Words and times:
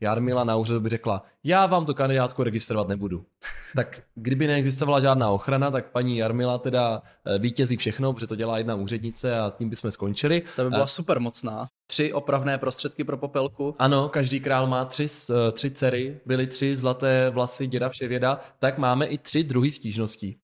Jarmila 0.00 0.44
na 0.44 0.56
úřadu 0.56 0.80
by 0.80 0.88
řekla, 0.88 1.22
já 1.44 1.66
vám 1.66 1.86
to 1.86 1.94
kandidátku 1.94 2.42
registrovat 2.42 2.88
nebudu. 2.88 3.24
tak 3.76 4.02
kdyby 4.14 4.46
neexistovala 4.46 5.00
žádná 5.00 5.30
ochrana, 5.30 5.70
tak 5.70 5.90
paní 5.90 6.16
Jarmila 6.16 6.58
teda 6.58 7.02
eh, 7.26 7.38
vítězí 7.38 7.76
všechno, 7.76 8.12
protože 8.12 8.26
to 8.26 8.36
dělá 8.36 8.58
jedna 8.58 8.74
úřednice 8.74 9.40
a 9.40 9.52
tím 9.58 9.70
bychom 9.70 9.90
skončili. 9.90 10.42
To 10.56 10.64
by 10.64 10.70
byla 10.70 10.86
super 10.86 11.20
mocná. 11.20 11.68
Tři 11.86 12.12
opravné 12.12 12.58
prostředky 12.58 13.04
pro 13.04 13.16
popelku. 13.16 13.74
Ano, 13.78 14.08
každý 14.08 14.40
král 14.40 14.66
má 14.66 14.84
tři, 14.84 15.06
eh, 15.30 15.52
tři 15.52 15.70
dcery, 15.70 16.20
byly 16.26 16.46
tři 16.46 16.76
zlaté 16.76 17.30
vlasy 17.30 17.66
děda 17.66 17.88
Vševěda, 17.88 18.40
tak 18.58 18.78
máme 18.78 19.06
i 19.06 19.18
tři 19.18 19.44
druhý 19.44 19.72
stížností. 19.72 20.38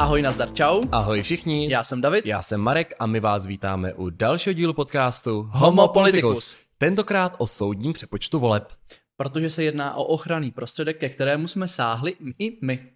Ahoj, 0.00 0.22
nazdar, 0.22 0.52
čau. 0.52 0.82
Ahoj 0.92 1.22
všichni. 1.22 1.70
Já 1.70 1.84
jsem 1.84 2.00
David. 2.00 2.26
Já 2.26 2.42
jsem 2.42 2.60
Marek 2.60 2.94
a 2.98 3.06
my 3.06 3.20
vás 3.20 3.46
vítáme 3.46 3.94
u 3.94 4.10
dalšího 4.10 4.54
dílu 4.54 4.74
podcastu 4.74 5.48
Homo 5.52 5.88
Politicus. 5.88 6.56
Tentokrát 6.78 7.34
o 7.38 7.46
soudním 7.46 7.92
přepočtu 7.92 8.38
voleb. 8.38 8.72
Protože 9.16 9.50
se 9.50 9.64
jedná 9.64 9.94
o 9.94 10.04
ochranný 10.04 10.50
prostředek, 10.50 10.98
ke 10.98 11.08
kterému 11.08 11.48
jsme 11.48 11.68
sáhli 11.68 12.14
i 12.38 12.58
my. 12.62 12.88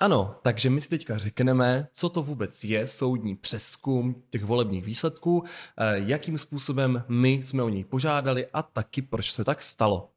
Ano, 0.00 0.34
takže 0.42 0.70
my 0.70 0.80
si 0.80 0.88
teďka 0.88 1.18
řekneme, 1.18 1.88
co 1.92 2.08
to 2.08 2.22
vůbec 2.22 2.64
je 2.64 2.86
soudní 2.86 3.36
přeskum 3.36 4.22
těch 4.30 4.44
volebních 4.44 4.84
výsledků, 4.84 5.44
eh, 5.44 5.92
jakým 5.94 6.38
způsobem 6.38 7.04
my 7.08 7.30
jsme 7.30 7.62
o 7.62 7.68
něj 7.68 7.84
požádali 7.84 8.46
a 8.52 8.62
taky 8.62 9.02
proč 9.02 9.32
se 9.32 9.44
tak 9.44 9.62
stalo. 9.62 10.10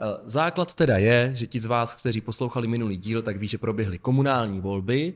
Eh, 0.00 0.04
základ 0.24 0.74
teda 0.74 0.98
je, 0.98 1.30
že 1.34 1.46
ti 1.46 1.60
z 1.60 1.64
vás, 1.66 1.94
kteří 1.94 2.20
poslouchali 2.20 2.68
minulý 2.68 2.96
díl, 2.96 3.22
tak 3.22 3.36
ví, 3.36 3.48
že 3.48 3.58
proběhly 3.58 3.98
komunální 3.98 4.60
volby 4.60 5.14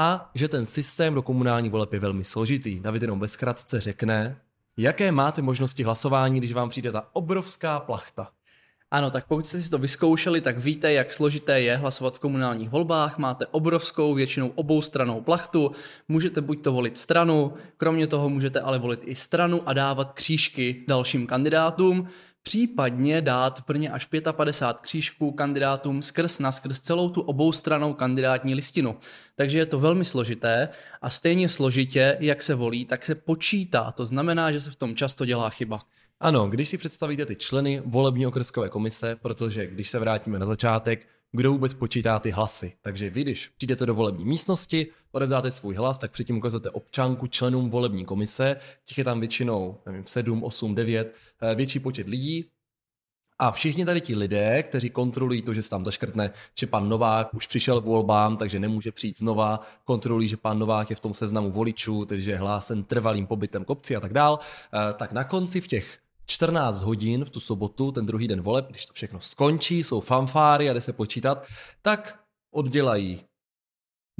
a 0.00 0.30
že 0.34 0.48
ten 0.48 0.66
systém 0.66 1.14
do 1.14 1.22
komunální 1.22 1.68
voleb 1.68 1.92
je 1.92 2.00
velmi 2.00 2.24
složitý. 2.24 2.80
David 2.80 3.02
jenom 3.02 3.20
ve 3.20 3.28
zkratce 3.28 3.80
řekne, 3.80 4.40
jaké 4.76 5.12
máte 5.12 5.42
možnosti 5.42 5.82
hlasování, 5.82 6.40
když 6.40 6.52
vám 6.52 6.70
přijde 6.70 6.92
ta 6.92 7.08
obrovská 7.12 7.80
plachta. 7.80 8.28
Ano, 8.90 9.10
tak 9.10 9.26
pokud 9.26 9.46
jste 9.46 9.62
si 9.62 9.70
to 9.70 9.78
vyzkoušeli, 9.78 10.40
tak 10.40 10.58
víte, 10.58 10.92
jak 10.92 11.12
složité 11.12 11.60
je 11.60 11.76
hlasovat 11.76 12.16
v 12.16 12.18
komunálních 12.18 12.70
volbách. 12.70 13.18
Máte 13.18 13.46
obrovskou, 13.46 14.14
většinou 14.14 14.48
oboustranou 14.48 15.20
plachtu, 15.20 15.72
můžete 16.08 16.40
buď 16.40 16.62
to 16.62 16.72
volit 16.72 16.98
stranu, 16.98 17.52
kromě 17.76 18.06
toho 18.06 18.28
můžete 18.28 18.60
ale 18.60 18.78
volit 18.78 19.00
i 19.04 19.14
stranu 19.14 19.62
a 19.66 19.72
dávat 19.72 20.12
křížky 20.12 20.84
dalším 20.88 21.26
kandidátům 21.26 22.08
případně 22.42 23.20
dát 23.20 23.64
Brně 23.66 23.90
až 23.90 24.08
55 24.32 24.80
křížků 24.80 25.32
kandidátům 25.32 26.02
skrz 26.02 26.38
na 26.38 26.52
skrz 26.52 26.80
celou 26.80 27.10
tu 27.10 27.20
oboustranou 27.20 27.94
kandidátní 27.94 28.54
listinu. 28.54 28.96
Takže 29.36 29.58
je 29.58 29.66
to 29.66 29.80
velmi 29.80 30.04
složité 30.04 30.68
a 31.02 31.10
stejně 31.10 31.48
složitě, 31.48 32.16
jak 32.20 32.42
se 32.42 32.54
volí, 32.54 32.84
tak 32.84 33.04
se 33.04 33.14
počítá. 33.14 33.92
To 33.92 34.06
znamená, 34.06 34.52
že 34.52 34.60
se 34.60 34.70
v 34.70 34.76
tom 34.76 34.96
často 34.96 35.24
dělá 35.24 35.50
chyba. 35.50 35.80
Ano, 36.20 36.48
když 36.48 36.68
si 36.68 36.78
představíte 36.78 37.26
ty 37.26 37.36
členy 37.36 37.82
volební 37.86 38.26
okrskové 38.26 38.68
komise, 38.68 39.16
protože 39.16 39.66
když 39.66 39.90
se 39.90 39.98
vrátíme 39.98 40.38
na 40.38 40.46
začátek, 40.46 41.06
kdo 41.32 41.52
vůbec 41.52 41.74
počítá 41.74 42.18
ty 42.18 42.30
hlasy. 42.30 42.72
Takže 42.82 43.10
vy, 43.10 43.22
když 43.22 43.48
přijdete 43.56 43.86
do 43.86 43.94
volební 43.94 44.24
místnosti, 44.24 44.86
odevzdáte 45.12 45.50
svůj 45.50 45.74
hlas, 45.74 45.98
tak 45.98 46.10
předtím 46.10 46.38
ukazujete 46.38 46.70
občanku 46.70 47.26
členům 47.26 47.70
volební 47.70 48.04
komise, 48.04 48.56
těch 48.84 48.98
je 48.98 49.04
tam 49.04 49.20
většinou 49.20 49.78
nevím, 49.86 50.06
7, 50.06 50.44
8, 50.44 50.74
9, 50.74 51.14
větší 51.54 51.78
počet 51.78 52.08
lidí, 52.08 52.50
a 53.40 53.50
všichni 53.50 53.84
tady 53.84 54.00
ti 54.00 54.16
lidé, 54.16 54.62
kteří 54.62 54.90
kontrolují 54.90 55.42
to, 55.42 55.54
že 55.54 55.62
se 55.62 55.70
tam 55.70 55.84
zaškrtne, 55.84 56.30
že 56.58 56.66
pan 56.66 56.88
Novák 56.88 57.34
už 57.34 57.46
přišel 57.46 57.80
k 57.80 57.84
volbám, 57.84 58.36
takže 58.36 58.60
nemůže 58.60 58.92
přijít 58.92 59.18
znova, 59.18 59.60
kontrolují, 59.84 60.28
že 60.28 60.36
pan 60.36 60.58
Novák 60.58 60.90
je 60.90 60.96
v 60.96 61.00
tom 61.00 61.14
seznamu 61.14 61.50
voličů, 61.50 62.04
takže 62.04 62.30
je 62.30 62.36
hlásen 62.36 62.84
trvalým 62.84 63.26
pobytem 63.26 63.64
kopci 63.64 63.96
a 63.96 64.00
tak 64.00 64.12
dál, 64.12 64.38
eh, 64.38 64.92
tak 64.92 65.12
na 65.12 65.24
konci 65.24 65.60
v 65.60 65.66
těch 65.66 65.98
14 66.30 66.82
hodin 66.82 67.24
v 67.24 67.30
tu 67.30 67.40
sobotu, 67.40 67.92
ten 67.92 68.06
druhý 68.06 68.28
den 68.28 68.40
voleb, 68.40 68.66
když 68.68 68.86
to 68.86 68.92
všechno 68.92 69.20
skončí, 69.20 69.84
jsou 69.84 70.00
fanfáry 70.00 70.70
a 70.70 70.72
jde 70.72 70.80
se 70.80 70.92
počítat, 70.92 71.44
tak 71.82 72.20
oddělají 72.54 73.24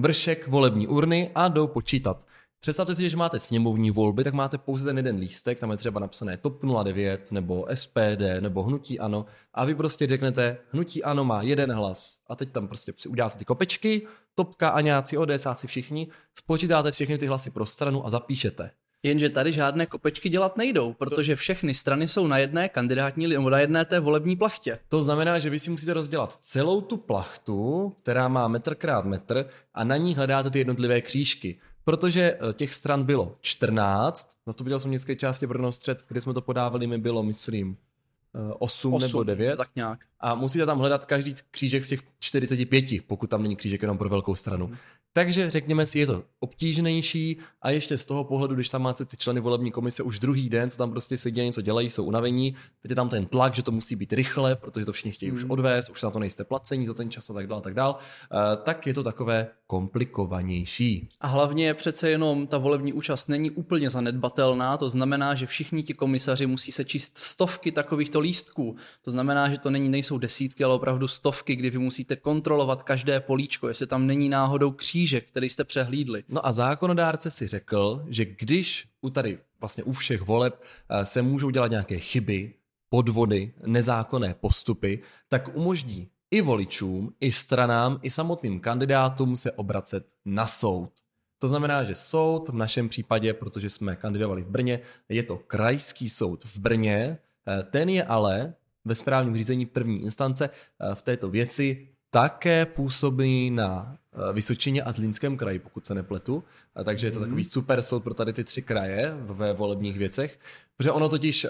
vršek 0.01 0.49
volební 0.49 0.87
urny 0.87 1.31
a 1.35 1.49
jdou 1.49 1.67
počítat. 1.67 2.27
Představte 2.61 2.95
si, 2.95 3.11
že 3.11 3.17
máte 3.17 3.41
sněmovní 3.41 3.91
volby, 3.91 4.25
tak 4.25 4.35
máte 4.35 4.59
pouze 4.59 4.85
ten 4.85 4.97
jeden 4.97 5.17
lístek, 5.17 5.59
tam 5.59 5.71
je 5.71 5.77
třeba 5.77 6.01
napsané 6.01 6.37
TOP 6.37 6.63
09 6.85 7.33
nebo 7.33 7.67
SPD 7.75 8.41
nebo 8.41 8.63
Hnutí 8.63 8.99
Ano 8.99 9.27
a 9.55 9.65
vy 9.65 9.75
prostě 9.75 10.07
řeknete, 10.07 10.59
Hnutí 10.71 11.05
Ano 11.05 11.25
má 11.25 11.43
jeden 11.43 11.73
hlas 11.73 12.19
a 12.27 12.37
teď 12.37 12.53
tam 12.53 12.69
prostě 12.69 12.93
uděláte 13.09 13.39
ty 13.39 13.45
kopečky, 13.45 14.07
Topka, 14.35 14.69
Aňáci, 14.69 15.19
ODSáci 15.19 15.67
všichni, 15.67 16.09
spočítáte 16.39 16.93
všechny 16.93 17.19
ty 17.19 17.27
hlasy 17.27 17.51
pro 17.51 17.67
stranu 17.67 18.07
a 18.07 18.11
zapíšete. 18.11 18.71
Jenže 19.03 19.31
tady 19.31 19.53
žádné 19.53 19.87
kopečky 19.87 20.29
dělat 20.29 20.57
nejdou, 20.57 20.93
protože 20.93 21.37
všechny 21.37 21.75
strany 21.75 22.09
jsou 22.09 22.27
na 22.27 22.39
jedné 22.39 22.69
kandidátní 22.69 23.27
nebo 23.27 23.51
na 23.51 23.59
jedné 23.59 23.85
té 23.85 24.01
volební 24.01 24.37
plachtě. 24.37 24.79
To 24.89 25.03
znamená, 25.03 25.39
že 25.39 25.51
vy 25.51 25.59
si 25.59 25.71
musíte 25.71 25.95
rozdělat 25.95 26.37
celou 26.41 26.81
tu 26.81 26.97
plachtu, 26.97 27.93
která 28.03 28.29
má 28.29 28.49
metr 28.49 28.75
krát 28.75 29.05
metr 29.05 29.47
a 29.75 29.85
na 29.85 29.97
ní 29.97 30.15
hledáte 30.15 30.51
ty 30.51 30.59
jednotlivé 30.59 31.01
křížky. 31.01 31.59
Protože 31.85 32.23
eh, 32.23 32.53
těch 32.53 32.75
stran 32.75 33.05
bylo 33.05 33.37
14, 33.41 34.31
nastupoval 34.47 34.81
jsem 34.81 34.89
městské 34.89 35.17
části 35.17 35.47
Brno 35.47 35.73
střed, 35.73 36.05
kde 36.09 36.21
jsme 36.21 36.35
to 36.35 36.41
podávali, 36.41 36.87
mi 36.87 36.99
bylo, 36.99 37.23
myslím, 37.23 37.77
8, 38.59 38.95
8 38.95 39.07
nebo 39.07 39.23
9. 39.23 39.57
Tak 39.57 39.71
nějak. 39.77 40.01
A 40.21 40.35
musíte 40.35 40.67
tam 40.67 40.79
hledat 40.79 41.05
každý 41.05 41.35
křížek 41.51 41.85
z 41.85 41.89
těch 41.89 42.01
45, 42.19 42.85
pokud 43.07 43.31
tam 43.31 43.43
není 43.43 43.57
křížek 43.57 43.83
jenom 43.83 43.99
pro 43.99 44.09
velkou 44.09 44.35
stranu. 44.35 44.73
Takže 45.13 45.51
řekněme 45.51 45.87
si, 45.87 45.99
je 45.99 46.07
to 46.07 46.25
obtížnější 46.41 47.39
a 47.63 47.71
ještě 47.71 47.99
z 47.99 48.05
toho 48.05 48.25
pohledu, 48.25 48.55
když 48.55 48.69
tam 48.69 48.83
máte 48.83 49.05
ty 49.05 49.17
členy 49.17 49.41
volební 49.41 49.71
komise 49.71 50.03
už 50.03 50.19
druhý 50.19 50.49
den, 50.49 50.71
co 50.71 50.79
tam 50.79 50.91
prostě 50.91 51.19
sedí, 51.19 51.43
něco 51.43 51.63
dělají, 51.63 51.91
jsou 51.91 52.05
unavení, 52.05 52.55
teď 52.83 52.91
je 52.91 52.97
tam 52.97 53.09
ten 53.09 53.27
tlak, 53.27 53.55
že 53.55 53.63
to 53.63 53.73
musí 53.73 53.97
být 53.97 54.13
rychle, 54.13 54.57
protože 54.57 54.87
to 54.87 54.93
všichni 54.93 55.13
chtějí 55.13 55.31
mm. 55.31 55.37
už 55.37 55.43
hmm. 55.43 55.51
odvést, 55.51 55.91
už 55.91 56.03
na 56.03 56.11
to 56.11 56.19
nejste 56.19 56.45
placení 56.45 56.87
za 56.87 56.95
ten 56.95 57.11
čas 57.11 57.31
a 57.31 57.35
tak 57.35 57.47
dále, 57.47 57.63
tak 57.63 57.75
dále, 57.75 57.95
tak 58.63 58.87
je 58.87 58.95
to 58.95 59.03
takové 59.03 59.47
komplikovanější. 59.67 61.09
A 61.21 61.27
hlavně 61.27 61.75
přece 61.75 62.11
jenom 62.11 62.47
ta 62.47 62.59
volební 62.59 62.93
účast 62.93 63.29
není 63.29 63.51
úplně 63.51 63.91
zanedbatelná, 63.91 64.77
to 64.77 64.89
znamená, 64.89 65.35
že 65.35 65.47
všichni 65.47 65.83
ti 65.83 65.95
komisaři 65.95 66.47
musí 66.47 66.73
se 66.73 66.85
číst 66.85 67.19
stovky 67.19 67.73
takovýchto 67.73 68.21
lístků. 68.21 68.77
To 69.03 69.11
znamená, 69.11 69.49
že 69.51 69.59
to 69.59 69.71
není, 69.71 69.89
nejsou 69.89 70.19
desítky, 70.19 70.65
ale 70.65 70.75
opravdu 70.75 71.09
stovky, 71.09 71.57
kdy 71.57 71.71
vy 71.71 71.79
musíte 71.79 72.17
kontrolovat 72.17 72.83
každé 72.83 73.21
políčko, 73.21 73.69
jestli 73.69 73.87
tam 73.87 74.07
není 74.07 74.29
náhodou 74.29 74.71
křížek, 74.99 75.29
který 75.29 75.49
jste 75.49 75.65
přehlídli. 75.65 76.25
No 76.29 76.47
a 76.47 76.53
zákonodárce 76.53 77.31
si 77.31 77.49
řekl, 77.49 78.05
že 78.09 78.25
když 78.25 78.89
u 79.01 79.11
tady 79.11 79.39
vlastně 79.61 79.85
u 79.85 79.93
všech 79.93 80.23
voleb 80.23 80.63
eh, 80.63 81.07
se 81.07 81.23
můžou 81.23 81.51
dělat 81.51 81.71
nějaké 81.71 81.99
chyby, 81.99 82.55
podvody, 82.89 83.55
nezákonné 83.67 84.35
postupy, 84.35 85.03
tak 85.29 85.57
umožní 85.57 86.09
i 86.31 86.41
voličům, 86.41 87.15
i 87.21 87.33
stranám, 87.33 88.01
i 88.03 88.11
samotným 88.11 88.61
kandidátům 88.61 89.37
se 89.37 89.53
obracet 89.53 90.07
na 90.25 90.47
soud. 90.47 90.91
To 91.39 91.49
znamená, 91.49 91.85
že 91.85 91.95
soud 91.95 92.49
v 92.49 92.55
našem 92.55 92.89
případě, 92.89 93.33
protože 93.33 93.71
jsme 93.71 93.97
kandidovali 93.97 94.43
v 94.43 94.51
Brně, 94.51 94.81
je 95.09 95.23
to 95.23 95.37
krajský 95.37 96.11
soud 96.11 96.45
v 96.45 96.59
Brně, 96.59 97.19
eh, 97.47 97.63
ten 97.63 97.89
je 97.89 98.05
ale 98.05 98.55
ve 98.85 98.95
správním 98.95 99.37
řízení 99.37 99.67
první 99.67 100.03
instance 100.03 100.51
eh, 100.51 100.95
v 100.95 101.03
této 101.03 101.31
věci 101.31 101.89
také 102.11 102.67
působí 102.67 103.51
na 103.51 103.97
eh, 104.13 104.33
Vysočině 104.33 104.83
a 104.83 104.93
Zlínském 104.93 105.37
kraji, 105.37 105.59
pokud 105.59 105.87
se 105.87 105.95
nepletu. 105.95 106.45
Takže 106.85 107.07
je 107.07 107.11
to 107.11 107.21
takový 107.21 107.43
mhm. 107.43 107.51
super 107.51 107.83
soud 107.83 108.05
pro 108.05 108.15
tady 108.15 108.33
ty 108.33 108.45
tři 108.45 108.63
kraje 108.63 109.17
ve 109.21 109.53
volebních 109.53 109.99
věcech. 109.99 110.39
Protože 110.77 110.91
ono 110.91 111.09
totiž 111.09 111.47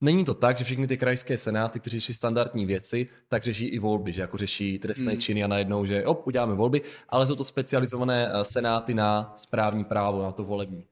Není 0.00 0.24
to 0.24 0.34
tak, 0.34 0.58
že 0.58 0.64
všechny 0.64 0.86
ty 0.86 0.96
krajské 0.96 1.38
senáty, 1.38 1.80
kteří 1.80 2.00
řeší 2.00 2.14
standardní 2.14 2.66
věci, 2.66 3.08
tak 3.28 3.44
řeší 3.44 3.66
i 3.66 3.78
volby, 3.78 4.12
že 4.12 4.20
jako 4.20 4.36
řeší 4.36 4.78
trestné 4.78 5.12
hmm. 5.12 5.20
činy 5.20 5.44
a 5.44 5.46
najednou, 5.46 5.84
že 5.86 6.04
op, 6.04 6.26
uděláme 6.26 6.54
volby, 6.54 6.80
ale 7.08 7.26
jsou 7.26 7.34
to 7.34 7.44
specializované 7.44 8.30
eh, 8.32 8.44
senáty 8.44 8.94
na 8.94 9.32
správní 9.36 9.84
právo, 9.84 10.22
na 10.22 10.32
to 10.32 10.44
volební. 10.44 10.84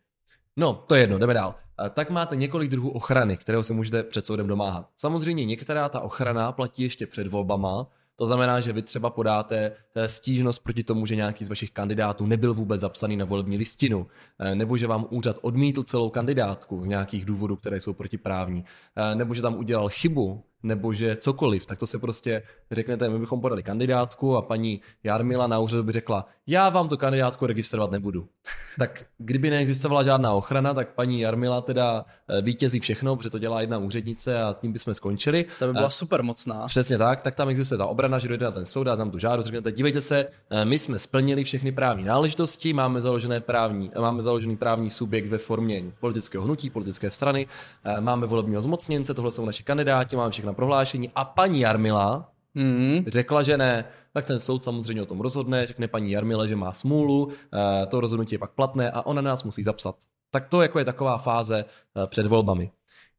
No, 0.56 0.84
to 0.86 0.94
je 0.94 1.00
jedno, 1.00 1.18
jdeme 1.18 1.34
dál. 1.34 1.54
Eh, 1.86 1.90
tak 1.90 2.10
máte 2.10 2.36
několik 2.36 2.70
druhů 2.70 2.90
ochrany, 2.90 3.36
kterého 3.36 3.62
se 3.62 3.72
můžete 3.72 4.02
před 4.02 4.26
soudem 4.26 4.46
domáhat. 4.46 4.88
Samozřejmě 4.96 5.44
některá 5.44 5.88
ta 5.88 6.00
ochrana 6.00 6.52
platí 6.52 6.82
ještě 6.82 7.06
před 7.06 7.26
volbama, 7.26 7.86
to 8.16 8.26
znamená, 8.26 8.60
že 8.60 8.72
vy 8.72 8.82
třeba 8.82 9.10
podáte 9.10 9.72
eh, 9.94 10.08
stížnost 10.08 10.58
proti 10.58 10.84
tomu, 10.84 11.06
že 11.06 11.16
nějaký 11.16 11.44
z 11.44 11.48
vašich 11.48 11.70
kandidátů 11.70 12.26
nebyl 12.26 12.54
vůbec 12.54 12.80
zapsaný 12.80 13.16
na 13.16 13.24
volební 13.24 13.56
listinu, 13.56 14.06
eh, 14.38 14.54
nebo 14.54 14.76
že 14.76 14.86
vám 14.86 15.06
úřad 15.10 15.38
odmítl 15.42 15.82
celou 15.82 16.10
kandidátku 16.10 16.84
z 16.84 16.88
nějakých 16.88 17.24
důvodů, 17.24 17.56
které 17.56 17.80
jsou 17.80 17.92
protiprávní, 17.92 18.64
eh, 18.96 19.14
nebo 19.14 19.34
že 19.34 19.42
tam 19.42 19.56
udělal 19.56 19.88
chybu, 19.88 20.44
nebo 20.62 20.92
že 20.92 21.16
cokoliv, 21.16 21.66
tak 21.66 21.78
to 21.78 21.86
se 21.86 21.98
prostě 21.98 22.42
řeknete, 22.70 23.08
my 23.08 23.18
bychom 23.18 23.40
podali 23.40 23.62
kandidátku 23.62 24.36
a 24.36 24.42
paní 24.42 24.80
Jarmila 25.04 25.46
na 25.46 25.58
úřadu 25.58 25.82
by 25.82 25.92
řekla, 25.92 26.26
já 26.46 26.68
vám 26.68 26.88
to 26.88 26.96
kandidátku 26.96 27.46
registrovat 27.46 27.90
nebudu. 27.90 28.28
tak 28.78 29.04
kdyby 29.18 29.50
neexistovala 29.50 30.02
žádná 30.02 30.32
ochrana, 30.32 30.74
tak 30.74 30.94
paní 30.94 31.20
Jarmila 31.20 31.60
teda 31.60 32.04
eh, 32.28 32.42
vítězí 32.42 32.80
všechno, 32.80 33.16
protože 33.16 33.30
to 33.30 33.38
dělá 33.38 33.60
jedna 33.60 33.78
úřednice 33.78 34.42
a 34.42 34.56
tím 34.60 34.72
bychom 34.72 34.94
skončili. 34.94 35.46
To 35.58 35.66
by 35.66 35.72
byla 35.72 35.90
super 35.90 36.22
mocná. 36.22 36.66
Přesně 36.66 36.98
tak, 36.98 37.22
tak 37.22 37.34
tam 37.34 37.48
existuje 37.48 37.78
ta 37.78 37.86
obrana, 37.86 38.18
že 38.18 38.28
dojde 38.28 38.44
na 38.44 38.50
ten 38.50 38.66
soud, 38.66 38.84
dá 38.84 38.96
tam 38.96 39.10
tu 39.10 39.18
žádost, 39.18 39.46
řeknete, 39.46 39.72
dívejte 39.72 40.00
se, 40.00 40.26
eh, 40.50 40.64
my 40.64 40.78
jsme 40.78 40.98
splnili 40.98 41.44
všechny 41.44 41.72
právní 41.72 42.04
náležitosti, 42.04 42.72
máme 42.72 43.00
založené 43.00 43.40
právní, 43.40 43.90
máme 44.00 44.22
založený 44.22 44.56
právní 44.56 44.90
subjekt 44.90 45.26
ve 45.26 45.38
formě 45.38 45.84
politického 46.00 46.44
hnutí, 46.44 46.70
politické 46.70 47.10
strany, 47.10 47.46
eh, 47.84 48.00
máme 48.00 48.26
volebního 48.26 48.62
zmocněnce, 48.62 49.14
tohle 49.14 49.32
jsou 49.32 49.44
naši 49.44 49.62
kandidáti, 49.62 50.16
máme 50.16 50.30
všechna 50.46 50.54
prohlášení 50.54 51.10
a 51.14 51.24
paní 51.24 51.60
Jarmila 51.60 52.32
mm. 52.54 53.04
řekla, 53.06 53.42
že 53.42 53.56
ne, 53.56 53.84
tak 54.12 54.24
ten 54.24 54.40
soud 54.40 54.64
samozřejmě 54.64 55.02
o 55.02 55.06
tom 55.06 55.20
rozhodne, 55.20 55.66
řekne 55.66 55.88
paní 55.88 56.10
Jarmile, 56.10 56.48
že 56.48 56.56
má 56.56 56.72
smůlu, 56.72 57.32
eh, 57.32 57.86
to 57.86 58.00
rozhodnutí 58.00 58.34
je 58.34 58.38
pak 58.38 58.54
platné 58.54 58.90
a 58.90 59.06
ona 59.06 59.22
nás 59.22 59.44
musí 59.44 59.64
zapsat. 59.64 59.96
Tak 60.30 60.48
to 60.48 60.62
jako 60.62 60.78
je 60.78 60.84
taková 60.84 61.18
fáze 61.18 61.64
před 62.06 62.26
volbami. 62.26 62.70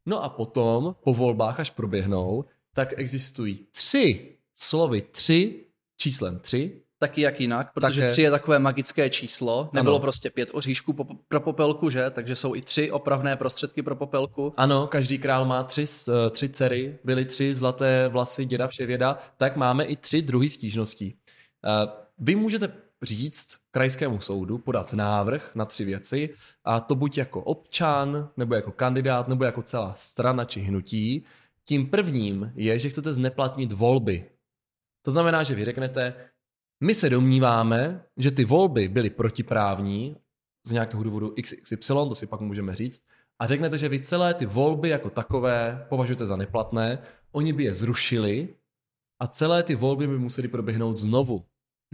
No 0.06 0.22
a 0.22 0.28
potom, 0.28 0.94
po 1.04 1.14
volbách, 1.14 1.60
až 1.60 1.70
proběhnou, 1.70 2.44
tak 2.74 2.94
existují 2.96 3.66
tři 3.72 4.36
slovy 4.54 5.02
tři, 5.02 5.66
číslem 5.96 6.38
tři, 6.38 6.82
Taky 7.00 7.20
jak 7.20 7.40
jinak, 7.40 7.72
protože 7.72 8.00
Také. 8.00 8.12
tři 8.12 8.22
je 8.22 8.30
takové 8.30 8.58
magické 8.58 9.10
číslo. 9.10 9.70
Nebylo 9.72 9.94
ano. 9.96 10.00
prostě 10.02 10.30
pět 10.30 10.48
oříšků 10.52 10.96
pro 11.28 11.40
popelku, 11.40 11.90
že? 11.90 12.10
Takže 12.10 12.36
jsou 12.36 12.54
i 12.54 12.62
tři 12.62 12.90
opravné 12.90 13.36
prostředky 13.36 13.82
pro 13.82 13.96
popelku. 13.96 14.54
Ano, 14.56 14.86
každý 14.86 15.18
král 15.18 15.44
má 15.44 15.62
tři, 15.62 15.84
eh, 16.08 16.30
tři 16.30 16.48
dcery, 16.48 16.98
byly 17.04 17.24
tři 17.24 17.54
zlaté 17.54 18.08
vlasy 18.08 18.44
děda 18.44 18.68
vševěda, 18.68 19.18
tak 19.36 19.56
máme 19.56 19.84
i 19.84 19.96
tři 19.96 20.22
druhý 20.22 20.50
stížností. 20.50 21.16
Eh, 21.64 21.88
vy 22.18 22.34
můžete 22.34 22.72
říct 23.02 23.46
krajskému 23.70 24.20
soudu, 24.20 24.58
podat 24.58 24.92
návrh 24.92 25.50
na 25.54 25.64
tři 25.64 25.84
věci 25.84 26.34
a 26.64 26.80
to 26.80 26.94
buď 26.94 27.18
jako 27.18 27.40
občan, 27.42 28.28
nebo 28.36 28.54
jako 28.54 28.72
kandidát, 28.72 29.28
nebo 29.28 29.44
jako 29.44 29.62
celá 29.62 29.94
strana 29.96 30.44
či 30.44 30.60
hnutí. 30.60 31.24
Tím 31.64 31.86
prvním 31.86 32.52
je, 32.54 32.78
že 32.78 32.90
chcete 32.90 33.12
zneplatnit 33.12 33.72
volby. 33.72 34.30
To 35.02 35.10
znamená, 35.10 35.42
že 35.42 35.54
vy 35.54 35.64
řeknete, 35.64 36.14
my 36.80 36.94
se 36.94 37.10
domníváme, 37.10 38.04
že 38.16 38.30
ty 38.30 38.44
volby 38.44 38.88
byly 38.88 39.10
protiprávní 39.10 40.16
z 40.66 40.72
nějakého 40.72 41.02
důvodu 41.02 41.34
XY, 41.42 41.76
to 41.86 42.14
si 42.14 42.26
pak 42.26 42.40
můžeme 42.40 42.74
říct, 42.74 43.02
a 43.38 43.46
řeknete, 43.46 43.78
že 43.78 43.88
vy 43.88 44.00
celé 44.00 44.34
ty 44.34 44.46
volby 44.46 44.88
jako 44.88 45.10
takové 45.10 45.86
považujete 45.88 46.26
za 46.26 46.36
neplatné, 46.36 46.98
oni 47.32 47.52
by 47.52 47.64
je 47.64 47.74
zrušili 47.74 48.54
a 49.22 49.26
celé 49.26 49.62
ty 49.62 49.74
volby 49.74 50.06
by 50.06 50.18
museli 50.18 50.48
proběhnout 50.48 50.96
znovu. 50.96 51.44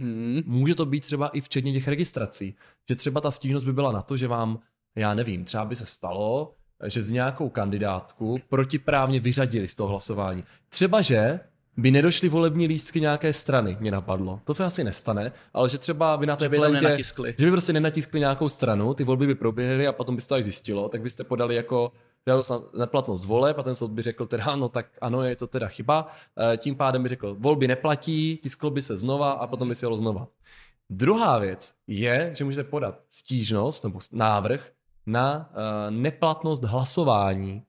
Hmm. 0.01 0.41
Může 0.45 0.75
to 0.75 0.85
být 0.85 1.01
třeba 1.01 1.27
i 1.27 1.41
včetně 1.41 1.73
těch 1.73 1.87
registrací, 1.87 2.55
že 2.89 2.95
třeba 2.95 3.21
ta 3.21 3.31
stížnost 3.31 3.65
by 3.65 3.73
byla 3.73 3.91
na 3.91 4.01
to, 4.01 4.17
že 4.17 4.27
vám, 4.27 4.59
já 4.95 5.13
nevím, 5.13 5.45
třeba 5.45 5.65
by 5.65 5.75
se 5.75 5.85
stalo, 5.85 6.53
že 6.87 7.03
z 7.03 7.11
nějakou 7.11 7.49
kandidátku 7.49 8.39
protiprávně 8.49 9.19
vyřadili 9.19 9.67
z 9.67 9.75
toho 9.75 9.89
hlasování. 9.89 10.43
Třeba, 10.69 11.01
že 11.01 11.39
by 11.77 11.91
nedošly 11.91 12.29
volební 12.29 12.67
lístky 12.67 13.01
nějaké 13.01 13.33
strany, 13.33 13.77
mě 13.79 13.91
napadlo. 13.91 14.39
To 14.43 14.53
se 14.53 14.65
asi 14.65 14.83
nestane, 14.83 15.31
ale 15.53 15.69
že 15.69 15.77
třeba 15.77 16.17
by 16.17 16.25
na 16.25 16.35
té 16.35 16.45
že 16.45 16.49
by 16.49 16.57
plentě, 16.57 17.03
že 17.37 17.45
by 17.45 17.51
prostě 17.51 17.73
nenatiskli 17.73 18.19
nějakou 18.19 18.49
stranu, 18.49 18.93
ty 18.93 19.03
volby 19.03 19.27
by 19.27 19.35
proběhly 19.35 19.87
a 19.87 19.91
potom 19.91 20.15
by 20.15 20.21
se 20.21 20.27
to 20.27 20.35
až 20.35 20.43
zjistilo, 20.43 20.89
tak 20.89 21.01
byste 21.01 21.23
podali 21.23 21.55
jako 21.55 21.91
žádost 22.27 22.49
na 22.49 22.59
neplatnost 22.77 23.25
voleb 23.25 23.57
a 23.59 23.63
ten 23.63 23.75
soud 23.75 23.91
by 23.91 24.01
řekl 24.01 24.25
teda, 24.25 24.55
no 24.55 24.69
tak 24.69 24.85
ano, 25.01 25.23
je 25.23 25.35
to 25.35 25.47
teda 25.47 25.67
chyba. 25.67 26.11
Eh, 26.53 26.57
tím 26.57 26.75
pádem 26.75 27.03
by 27.03 27.09
řekl, 27.09 27.35
volby 27.39 27.67
neplatí, 27.67 28.39
tisklo 28.43 28.69
by 28.69 28.81
se 28.81 28.97
znova 28.97 29.31
a 29.31 29.47
potom 29.47 29.69
by 29.69 29.75
se 29.75 29.85
jelo 29.85 29.97
znova. 29.97 30.27
Druhá 30.89 31.39
věc 31.39 31.73
je, 31.87 32.31
že 32.37 32.43
můžete 32.43 32.63
podat 32.63 32.99
stížnost 33.09 33.83
nebo 33.83 33.99
návrh 34.11 34.71
na 35.05 35.49
uh, 35.49 35.95
neplatnost 35.95 36.63
hlasování. 36.63 37.63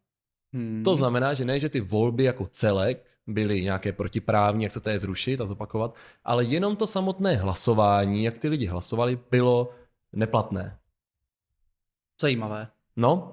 Hmm. 0.53 0.83
To 0.85 0.97
znamená, 0.97 1.35
že 1.35 1.45
ne, 1.45 1.61
že 1.61 1.69
ty 1.69 1.81
volby 1.81 2.25
jako 2.25 2.47
celek 2.47 3.05
byly 3.27 3.63
nějaké 3.63 3.93
protiprávní, 3.93 4.65
jak 4.65 4.71
chcete 4.71 4.91
je 4.91 4.99
zrušit 4.99 5.41
a 5.41 5.47
zopakovat, 5.47 5.95
ale 6.25 6.45
jenom 6.45 6.77
to 6.77 6.87
samotné 6.87 7.37
hlasování, 7.37 8.25
jak 8.25 8.39
ty 8.39 8.49
lidi 8.49 8.67
hlasovali, 8.67 9.19
bylo 9.31 9.71
neplatné. 10.13 10.79
Zajímavé. 12.21 12.69
No. 12.97 13.33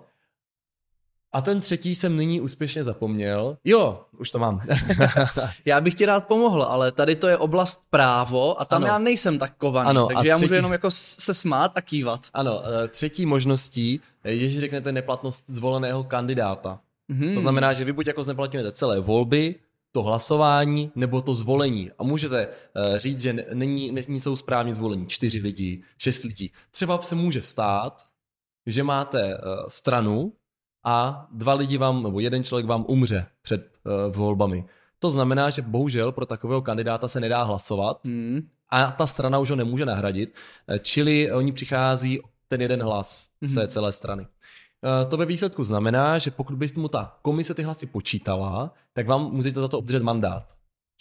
A 1.32 1.42
ten 1.42 1.60
třetí 1.60 1.96
jsem 1.96 2.18
nyní 2.18 2.42
úspěšně 2.42 2.84
zapomněl. 2.84 3.58
Jo, 3.64 4.06
už 4.18 4.32
to 4.32 4.40
mám. 4.40 4.62
já 5.66 5.82
bych 5.82 5.94
ti 5.94 6.06
rád 6.06 6.28
pomohl, 6.28 6.64
ale 6.64 6.92
tady 6.92 7.16
to 7.16 7.28
je 7.28 7.38
oblast 7.38 7.84
právo 7.90 8.62
a 8.62 8.66
tam 8.66 8.84
ano. 8.84 8.88
já 8.94 8.98
nejsem 8.98 9.40
tak 9.40 9.58
kovaný, 9.58 9.90
ano, 9.90 10.08
takže 10.08 10.30
já 10.30 10.36
třetí... 10.36 10.46
můžu 10.46 10.54
jenom 10.54 10.72
jako 10.72 10.92
se 10.92 11.34
smát 11.34 11.72
a 11.76 11.82
kývat. 11.82 12.28
Ano, 12.34 12.62
eh, 12.66 12.88
třetí 12.88 13.26
možností 13.26 14.02
je, 14.24 14.50
že 14.50 14.60
řeknete 14.60 14.92
neplatnost 14.92 15.50
zvoleného 15.50 16.04
kandidáta. 16.04 16.80
Hmm. 17.10 17.36
To 17.36 17.42
znamená, 17.42 17.74
že 17.74 17.86
vy 17.86 17.94
buď 17.94 18.08
jako 18.08 18.24
zneplatňujete 18.24 18.72
celé 18.72 19.00
volby, 19.00 19.56
to 19.94 20.04
hlasování 20.04 20.92
nebo 20.96 21.22
to 21.22 21.36
zvolení. 21.36 21.92
A 22.00 22.04
můžete 22.04 22.48
uh, 22.48 22.98
říct, 22.98 23.20
že 23.20 23.46
není, 23.54 23.92
není 23.92 24.22
jsou 24.22 24.36
správně 24.36 24.74
zvolení 24.74 25.08
čtyři 25.08 25.40
lidi, 25.40 25.84
šest 25.98 26.24
lidí. 26.24 26.52
Třeba 26.72 27.02
se 27.02 27.16
může 27.16 27.42
stát, 27.42 28.02
že 28.66 28.84
máte 28.84 29.38
uh, 29.38 29.42
stranu 29.68 30.34
a 30.84 31.28
dva 31.32 31.54
lidi 31.54 31.78
vám, 31.78 32.04
nebo 32.04 32.20
jeden 32.20 32.44
člověk 32.44 32.66
vám 32.66 32.86
umře 32.88 33.26
před 33.42 33.72
uh, 33.86 34.16
volbami. 34.16 34.66
To 35.00 35.12
znamená, 35.12 35.50
že 35.50 35.62
bohužel 35.62 36.12
pro 36.12 36.26
takového 36.26 36.62
kandidáta 36.62 37.08
se 37.08 37.20
nedá 37.20 37.44
hlasovat 37.44 38.06
hmm. 38.06 38.48
a 38.70 38.92
ta 38.92 39.08
strana 39.08 39.40
už 39.40 39.50
ho 39.50 39.56
nemůže 39.56 39.86
nahradit, 39.86 40.36
čili 40.82 41.32
oni 41.32 41.52
přichází 41.52 42.22
ten 42.48 42.62
jeden 42.62 42.84
hlas 42.84 43.30
hmm. 43.42 43.52
z 43.52 43.56
té 43.56 43.68
celé 43.68 43.92
strany. 43.92 44.28
Eh, 44.84 45.06
to 45.06 45.18
ve 45.18 45.26
výsledku 45.26 45.64
znamená, 45.64 46.18
že 46.18 46.32
pokud 46.32 46.56
by 46.56 46.68
mu 46.76 46.88
ta 46.88 47.18
komise 47.22 47.54
ty 47.54 47.64
hlasy 47.64 47.86
počítala, 47.86 48.74
tak 48.94 49.08
vám 49.08 49.32
musíte 49.32 49.60
za 49.60 49.68
to 49.68 49.78
obdržet 49.80 50.04
mandát. 50.04 50.44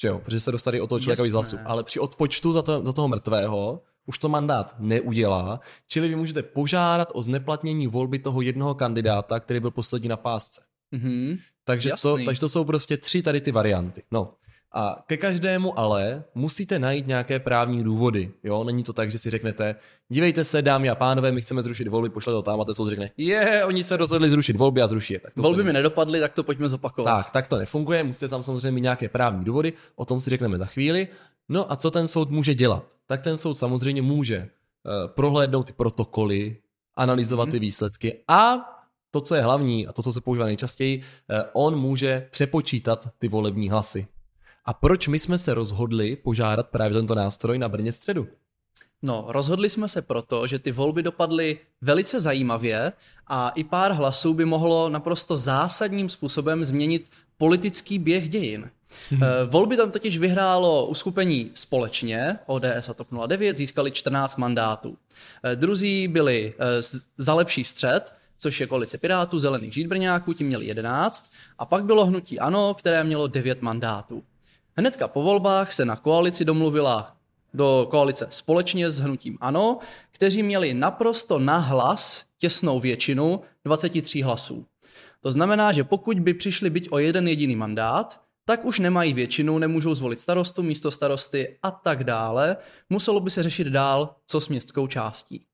Že 0.02 0.08
jo, 0.08 0.18
protože 0.18 0.40
se 0.40 0.52
dostali 0.52 0.80
o 0.80 0.86
toho 0.86 1.00
člověka 1.00 1.22
víc 1.22 1.32
hlasu. 1.32 1.56
Ale 1.64 1.84
při 1.84 2.00
odpočtu 2.00 2.52
za, 2.52 2.62
to, 2.62 2.84
za 2.84 2.92
toho 2.92 3.08
mrtvého 3.08 3.82
už 4.06 4.18
to 4.18 4.28
mandát 4.28 4.74
neudělá, 4.78 5.60
čili 5.86 6.08
vy 6.08 6.16
můžete 6.16 6.42
požádat 6.42 7.08
o 7.14 7.22
zneplatnění 7.22 7.86
volby 7.86 8.18
toho 8.18 8.42
jednoho 8.42 8.74
kandidáta, 8.74 9.40
který 9.40 9.60
byl 9.60 9.70
poslední 9.70 10.08
na 10.08 10.16
pásce. 10.16 10.62
Mm-hmm. 10.92 11.38
Takže, 11.64 11.90
to, 12.02 12.18
takže 12.24 12.40
to 12.40 12.48
jsou 12.48 12.64
prostě 12.64 12.96
tři 12.96 13.22
tady 13.22 13.40
ty 13.40 13.52
varianty. 13.52 14.02
No, 14.10 14.34
a 14.74 15.04
ke 15.06 15.16
každému 15.16 15.78
ale 15.78 16.24
musíte 16.34 16.78
najít 16.78 17.06
nějaké 17.06 17.38
právní 17.38 17.84
důvody. 17.84 18.32
Jo? 18.44 18.64
Není 18.64 18.82
to 18.82 18.92
tak, 18.92 19.10
že 19.10 19.18
si 19.18 19.30
řeknete, 19.30 19.74
dívejte 20.08 20.44
se, 20.44 20.62
dámy 20.62 20.90
a 20.90 20.94
pánové, 20.94 21.32
my 21.32 21.42
chceme 21.42 21.62
zrušit 21.62 21.88
volby, 21.88 22.10
pošle 22.10 22.32
to 22.32 22.42
tam 22.42 22.60
a 22.60 22.64
ten 22.64 22.74
soud 22.74 22.88
řekne, 22.88 23.10
je, 23.16 23.64
oni 23.64 23.84
se 23.84 23.96
rozhodli 23.96 24.30
zrušit 24.30 24.56
volby 24.56 24.82
a 24.82 24.88
zruší 24.88 25.14
je. 25.14 25.20
Tak 25.20 25.34
to 25.34 25.42
volby 25.42 25.64
mi 25.64 25.72
nedopadly, 25.72 26.20
tak 26.20 26.32
to 26.32 26.42
pojďme 26.42 26.68
zopakovat. 26.68 27.16
Tak, 27.16 27.30
tak 27.30 27.46
to 27.46 27.58
nefunguje, 27.58 28.04
musíte 28.04 28.28
tam 28.28 28.42
samozřejmě 28.42 28.70
mít 28.70 28.80
nějaké 28.80 29.08
právní 29.08 29.44
důvody, 29.44 29.72
o 29.96 30.04
tom 30.04 30.20
si 30.20 30.30
řekneme 30.30 30.58
za 30.58 30.66
chvíli. 30.66 31.08
No 31.48 31.72
a 31.72 31.76
co 31.76 31.90
ten 31.90 32.08
soud 32.08 32.30
může 32.30 32.54
dělat? 32.54 32.84
Tak 33.06 33.22
ten 33.22 33.38
soud 33.38 33.54
samozřejmě 33.54 34.02
může 34.02 34.38
uh, 34.38 35.12
prohlédnout 35.14 35.66
ty 35.66 35.72
protokoly, 35.72 36.56
analyzovat 36.96 37.44
hmm. 37.44 37.52
ty 37.52 37.58
výsledky 37.58 38.18
a 38.28 38.68
to, 39.10 39.20
co 39.20 39.34
je 39.34 39.42
hlavní 39.42 39.86
a 39.86 39.92
to, 39.92 40.02
co 40.02 40.12
se 40.12 40.20
používá 40.20 40.46
nejčastěji, 40.46 40.98
uh, 40.98 41.38
on 41.52 41.76
může 41.76 42.28
přepočítat 42.30 43.08
ty 43.18 43.28
volební 43.28 43.70
hlasy. 43.70 44.06
A 44.64 44.74
proč 44.74 45.08
my 45.08 45.18
jsme 45.18 45.38
se 45.38 45.54
rozhodli 45.54 46.16
požádat 46.16 46.68
právě 46.68 46.98
tento 46.98 47.14
nástroj 47.14 47.58
na 47.58 47.68
Brně 47.68 47.92
středu? 47.92 48.28
No, 49.02 49.24
rozhodli 49.28 49.70
jsme 49.70 49.88
se 49.88 50.02
proto, 50.02 50.46
že 50.46 50.58
ty 50.58 50.72
volby 50.72 51.02
dopadly 51.02 51.58
velice 51.80 52.20
zajímavě 52.20 52.92
a 53.26 53.48
i 53.48 53.64
pár 53.64 53.92
hlasů 53.92 54.34
by 54.34 54.44
mohlo 54.44 54.88
naprosto 54.88 55.36
zásadním 55.36 56.08
způsobem 56.08 56.64
změnit 56.64 57.10
politický 57.38 57.98
běh 57.98 58.28
dějin. 58.28 58.70
Hmm. 59.10 59.20
Volby 59.50 59.76
tam 59.76 59.90
totiž 59.90 60.18
vyhrálo 60.18 60.86
uskupení 60.86 61.50
společně, 61.54 62.38
ODS 62.46 62.88
a 62.88 62.94
TOP 62.94 63.08
09, 63.26 63.58
získali 63.58 63.90
14 63.90 64.36
mandátů. 64.36 64.96
Eh, 65.44 65.56
druzí 65.56 66.08
byli 66.08 66.54
eh, 66.58 66.82
za 67.18 67.34
lepší 67.34 67.64
střed, 67.64 68.14
což 68.38 68.60
je 68.60 68.66
koalice 68.66 68.98
Pirátů, 68.98 69.38
Zelených 69.38 69.74
Žítbrňáků, 69.74 70.32
ti 70.32 70.44
měli 70.44 70.66
11, 70.66 71.30
a 71.58 71.66
pak 71.66 71.84
bylo 71.84 72.06
hnutí 72.06 72.38
ANO, 72.38 72.74
které 72.74 73.04
mělo 73.04 73.26
9 73.26 73.62
mandátů. 73.62 74.22
Hnedka 74.76 75.08
po 75.08 75.22
volbách 75.22 75.72
se 75.72 75.84
na 75.84 75.96
koalici 75.96 76.44
domluvila 76.44 77.16
do 77.54 77.88
koalice 77.90 78.26
společně 78.30 78.90
s 78.90 79.00
hnutím 79.00 79.38
ANO, 79.40 79.78
kteří 80.10 80.42
měli 80.42 80.74
naprosto 80.74 81.38
nahlas 81.38 82.24
těsnou 82.38 82.80
většinu 82.80 83.40
23 83.64 84.20
hlasů. 84.20 84.66
To 85.20 85.32
znamená, 85.32 85.72
že 85.72 85.84
pokud 85.84 86.20
by 86.20 86.34
přišli 86.34 86.70
byť 86.70 86.88
o 86.90 86.98
jeden 86.98 87.28
jediný 87.28 87.56
mandát, 87.56 88.20
tak 88.44 88.64
už 88.64 88.78
nemají 88.78 89.12
většinu, 89.14 89.58
nemůžou 89.58 89.94
zvolit 89.94 90.20
starostu, 90.20 90.62
místo 90.62 90.90
starosty 90.90 91.58
a 91.62 91.70
tak 91.70 92.04
dále. 92.04 92.56
Muselo 92.90 93.20
by 93.20 93.30
se 93.30 93.42
řešit 93.42 93.66
dál, 93.66 94.16
co 94.26 94.40
s 94.40 94.48
městskou 94.48 94.86
částí. 94.86 95.44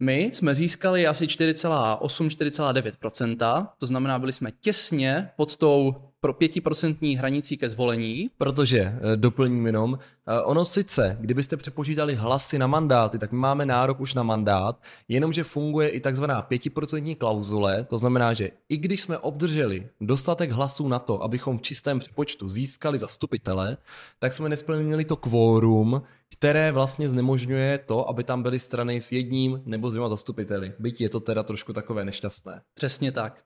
My 0.00 0.30
jsme 0.32 0.54
získali 0.54 1.06
asi 1.06 1.26
4,8-4,9%, 1.26 3.68
to 3.78 3.86
znamená, 3.86 4.18
byli 4.18 4.32
jsme 4.32 4.52
těsně 4.60 5.30
pod 5.36 5.56
tou 5.56 5.94
pro 6.20 6.32
pětiprocentní 6.32 7.16
hranicí 7.16 7.56
ke 7.56 7.70
zvolení. 7.70 8.30
Protože, 8.38 8.80
eh, 8.80 9.16
doplním 9.16 9.66
jenom, 9.66 9.98
eh, 9.98 10.40
ono 10.40 10.64
sice, 10.64 11.16
kdybyste 11.20 11.56
přepočítali 11.56 12.14
hlasy 12.14 12.58
na 12.58 12.66
mandáty, 12.66 13.18
tak 13.18 13.32
my 13.32 13.38
máme 13.38 13.66
nárok 13.66 14.00
už 14.00 14.14
na 14.14 14.22
mandát, 14.22 14.80
jenomže 15.08 15.44
funguje 15.44 15.88
i 15.88 16.00
takzvaná 16.00 16.42
pětiprocentní 16.42 17.14
klauzule, 17.14 17.84
to 17.84 17.98
znamená, 17.98 18.34
že 18.34 18.50
i 18.68 18.76
když 18.76 19.00
jsme 19.00 19.18
obdrželi 19.18 19.88
dostatek 20.00 20.50
hlasů 20.50 20.88
na 20.88 20.98
to, 20.98 21.22
abychom 21.22 21.58
v 21.58 21.62
čistém 21.62 21.98
přepočtu 21.98 22.48
získali 22.48 22.98
zastupitele, 22.98 23.76
tak 24.18 24.34
jsme 24.34 24.48
nesplnili 24.48 25.04
to 25.04 25.16
kvórum, 25.16 26.02
které 26.32 26.72
vlastně 26.72 27.08
znemožňuje 27.08 27.78
to, 27.78 28.08
aby 28.08 28.24
tam 28.24 28.42
byly 28.42 28.58
strany 28.58 29.00
s 29.00 29.12
jedním 29.12 29.62
nebo 29.64 29.90
s 29.90 29.92
dvěma 29.92 30.08
zastupiteli. 30.08 30.72
Byť 30.78 31.00
je 31.00 31.08
to 31.08 31.20
teda 31.20 31.42
trošku 31.42 31.72
takové 31.72 32.04
nešťastné. 32.04 32.60
Přesně 32.74 33.12
tak. 33.12 33.42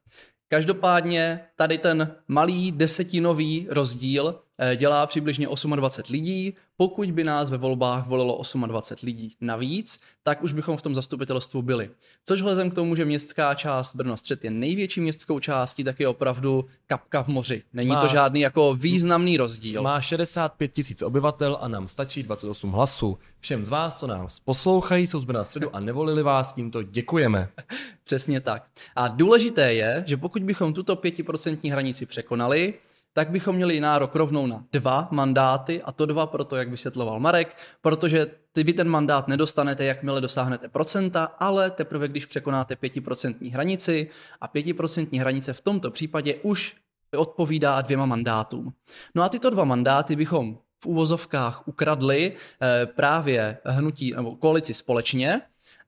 Každopádně 0.49 1.41
tady 1.57 1.79
ten 1.79 2.17
malý 2.29 2.73
desetinový 2.73 3.67
rozdíl 3.71 4.43
dělá 4.77 5.07
přibližně 5.07 5.47
28 5.47 6.13
lidí. 6.13 6.55
Pokud 6.77 7.11
by 7.11 7.25
nás 7.25 7.51
ve 7.51 7.59
volbách 7.59 8.07
volilo 8.07 8.43
28 8.67 9.07
lidí 9.07 9.37
navíc, 9.41 10.01
tak 10.23 10.43
už 10.43 10.53
bychom 10.53 10.77
v 10.77 10.83
tom 10.83 10.95
zastupitelstvu 10.95 11.63
byli. 11.63 11.91
Což 12.25 12.41
vzhledem 12.41 12.71
k 12.71 12.75
tomu, 12.75 12.95
že 12.95 13.05
městská 13.05 13.55
část 13.55 13.97
Brno 13.97 14.17
střed 14.17 14.45
je 14.45 14.51
největší 14.51 15.01
městskou 15.01 15.41
částí, 15.41 15.85
tak 15.85 16.01
je 16.01 16.09
opravdu 16.09 16.65
kapka 16.87 17.23
v 17.23 17.29
moři. 17.29 17.63
Není 17.73 17.91
má, 17.91 18.01
to 18.01 18.09
žádný 18.09 18.41
jako 18.41 18.75
významný 18.75 19.37
rozdíl. 19.37 19.83
Má 19.83 20.01
65 20.01 20.73
tisíc 20.73 21.03
obyvatel 21.03 21.59
a 21.61 21.69
nám 21.69 21.89
stačí 21.89 22.23
28 22.23 22.73
hlasů. 22.73 23.19
Všem 23.41 23.65
z 23.65 23.69
vás, 23.69 23.99
co 23.99 24.07
nás 24.07 24.39
poslouchají, 24.39 25.07
jsou 25.07 25.21
z 25.21 25.25
Brna 25.25 25.45
středu 25.45 25.77
a 25.77 25.81
nevolili 25.81 26.23
vás, 26.23 26.53
tímto 26.53 26.83
děkujeme. 26.83 27.49
Přesně 28.05 28.41
tak. 28.41 28.65
A 28.97 29.09
důležité 29.09 29.75
je, 29.75 30.05
že 30.07 30.17
pokud 30.17 30.43
bychom 30.43 30.75
tuto 30.75 30.97
pětiprocentní 30.97 31.71
hranici 31.71 32.07
překonali, 32.07 32.75
tak 33.13 33.31
bychom 33.31 33.57
měli 33.57 33.81
nárok 33.81 34.17
rovnou 34.17 34.47
na 34.47 34.65
dva 34.73 35.09
mandáty, 35.11 35.83
a 35.83 35.93
to 35.93 36.07
dva 36.07 36.27
proto, 36.27 36.57
jak 36.57 36.69
vysvětloval 36.69 37.21
Marek, 37.21 37.57
protože 37.81 38.27
ty 38.53 38.65
vy 38.65 38.73
ten 38.73 38.89
mandát 38.89 39.29
nedostanete, 39.29 39.85
jakmile 39.85 40.21
dosáhnete 40.21 40.69
procenta, 40.69 41.25
ale 41.25 41.71
teprve 41.71 42.09
když 42.09 42.27
překonáte 42.27 42.77
pětiprocentní 42.77 43.51
hranici 43.51 44.11
a 44.41 44.49
pětiprocentní 44.49 45.21
hranice 45.21 45.53
v 45.53 45.61
tomto 45.61 45.91
případě 45.91 46.35
už 46.35 46.77
odpovídá 47.17 47.81
dvěma 47.81 48.07
mandátům. 48.07 48.73
No 49.15 49.23
a 49.23 49.29
tyto 49.29 49.51
dva 49.51 49.65
mandáty 49.65 50.17
bychom 50.17 50.59
v 50.83 50.87
úvozovkách 50.87 51.69
ukradli 51.69 52.33
eh, 52.33 52.87
právě 52.87 53.59
hnutí 53.65 54.13
nebo 54.17 54.37
koalici 54.37 54.75
společně, 54.75 55.41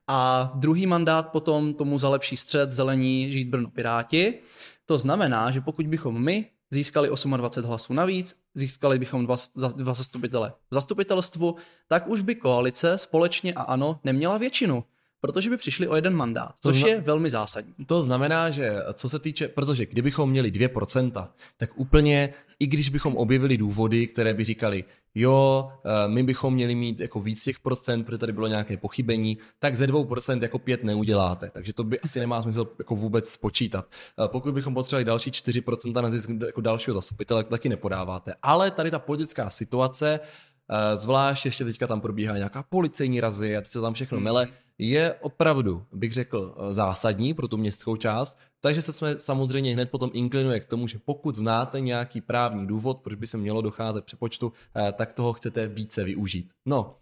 a 0.07 0.51
druhý 0.55 0.87
mandát 0.87 1.31
potom 1.31 1.73
tomu 1.73 1.99
za 1.99 2.09
lepší 2.09 2.37
střed 2.37 2.71
zelení 2.71 3.31
žít 3.31 3.49
Brno 3.49 3.69
Piráti. 3.69 4.39
To 4.85 4.97
znamená, 4.97 5.51
že 5.51 5.61
pokud 5.61 5.87
bychom 5.87 6.23
my 6.23 6.49
získali 6.73 7.09
28 7.09 7.67
hlasů 7.67 7.93
navíc, 7.93 8.35
získali 8.55 8.99
bychom 8.99 9.25
dva, 9.25 9.35
dva 9.75 9.93
zastupitele. 9.93 10.53
V 10.71 10.73
zastupitelstvu, 10.73 11.55
tak 11.87 12.07
už 12.07 12.21
by 12.21 12.35
koalice 12.35 12.97
společně 12.97 13.53
a 13.53 13.61
ano 13.61 13.99
neměla 14.03 14.37
většinu 14.37 14.83
protože 15.23 15.49
by 15.49 15.57
přišli 15.57 15.87
o 15.87 15.95
jeden 15.95 16.15
mandát, 16.15 16.53
což 16.61 16.75
zna- 16.75 16.87
je 16.87 17.01
velmi 17.01 17.29
zásadní. 17.29 17.73
To 17.85 18.03
znamená, 18.03 18.49
že 18.49 18.75
co 18.93 19.09
se 19.09 19.19
týče, 19.19 19.47
protože 19.47 19.85
kdybychom 19.85 20.29
měli 20.29 20.51
2%, 20.51 21.29
tak 21.57 21.69
úplně, 21.75 22.33
i 22.59 22.67
když 22.67 22.89
bychom 22.89 23.15
objevili 23.17 23.57
důvody, 23.57 24.07
které 24.07 24.33
by 24.33 24.43
říkali, 24.43 24.83
jo, 25.15 25.69
eh, 25.85 26.07
my 26.07 26.23
bychom 26.23 26.53
měli 26.53 26.75
mít 26.75 26.99
jako 26.99 27.19
víc 27.19 27.43
těch 27.43 27.59
procent, 27.59 28.03
protože 28.03 28.17
tady 28.17 28.33
bylo 28.33 28.47
nějaké 28.47 28.77
pochybení, 28.77 29.37
tak 29.59 29.75
ze 29.75 29.87
2% 29.87 30.41
jako 30.41 30.59
5 30.59 30.83
neuděláte. 30.83 31.49
Takže 31.49 31.73
to 31.73 31.83
by 31.83 31.99
asi 31.99 32.19
nemá 32.19 32.41
smysl 32.41 32.67
jako 32.79 32.95
vůbec 32.95 33.29
spočítat. 33.29 33.85
Eh, 34.25 34.27
pokud 34.27 34.53
bychom 34.53 34.73
potřebovali 34.73 35.05
další 35.05 35.31
4% 35.31 36.01
na 36.01 36.09
zisk 36.09 36.29
jako 36.45 36.61
dalšího 36.61 36.93
zastupitele, 36.93 37.43
tak 37.43 37.49
taky 37.49 37.69
nepodáváte. 37.69 38.33
Ale 38.41 38.71
tady 38.71 38.91
ta 38.91 38.99
politická 38.99 39.49
situace, 39.49 40.19
eh, 40.19 40.97
zvlášť 40.97 41.45
ještě 41.45 41.65
teďka 41.65 41.87
tam 41.87 42.01
probíhá 42.01 42.37
nějaká 42.37 42.63
policejní 42.63 43.21
razy 43.21 43.57
a 43.57 43.61
teď 43.61 43.71
se 43.71 43.81
tam 43.81 43.93
všechno 43.93 44.19
mele, 44.19 44.47
je 44.77 45.13
opravdu, 45.13 45.83
bych 45.91 46.13
řekl, 46.13 46.55
zásadní 46.71 47.33
pro 47.33 47.47
tu 47.47 47.57
městskou 47.57 47.95
část, 47.95 48.37
takže 48.63 48.81
se 48.81 48.93
jsme 48.93 49.19
samozřejmě 49.19 49.73
hned 49.73 49.91
potom 49.91 50.09
inklinuje 50.13 50.59
k 50.59 50.67
tomu, 50.67 50.87
že 50.87 50.99
pokud 51.05 51.35
znáte 51.35 51.79
nějaký 51.79 52.21
právní 52.21 52.67
důvod, 52.67 52.99
proč 52.99 53.15
by 53.15 53.27
se 53.27 53.37
mělo 53.37 53.61
docházet 53.61 54.05
přepočtu, 54.05 54.53
eh, 54.75 54.91
tak 54.91 55.13
toho 55.13 55.33
chcete 55.33 55.67
více 55.67 56.03
využít. 56.03 56.49
No, 56.65 56.95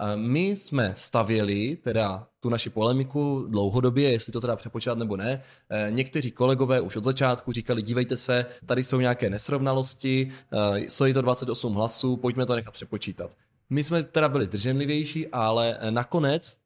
eh, 0.00 0.16
my 0.16 0.48
jsme 0.48 0.94
stavěli 0.96 1.76
teda 1.76 2.26
tu 2.40 2.48
naši 2.48 2.70
polemiku 2.70 3.46
dlouhodobě, 3.48 4.12
jestli 4.12 4.32
to 4.32 4.40
teda 4.40 4.56
přepočítat 4.56 4.98
nebo 4.98 5.16
ne. 5.16 5.42
Eh, 5.70 5.86
někteří 5.90 6.30
kolegové 6.30 6.80
už 6.80 6.96
od 6.96 7.04
začátku 7.04 7.52
říkali, 7.52 7.82
dívejte 7.82 8.16
se, 8.16 8.46
tady 8.66 8.84
jsou 8.84 9.00
nějaké 9.00 9.30
nesrovnalosti, 9.30 10.32
jsou 10.76 11.12
to 11.12 11.22
28 11.22 11.74
hlasů, 11.74 12.16
pojďme 12.16 12.46
to 12.46 12.54
nechat 12.54 12.74
přepočítat. 12.74 13.30
My 13.70 13.84
jsme 13.84 14.02
teda 14.02 14.28
byli 14.28 14.46
zdrženlivější, 14.46 15.28
ale 15.28 15.78
nakonec 15.90 16.56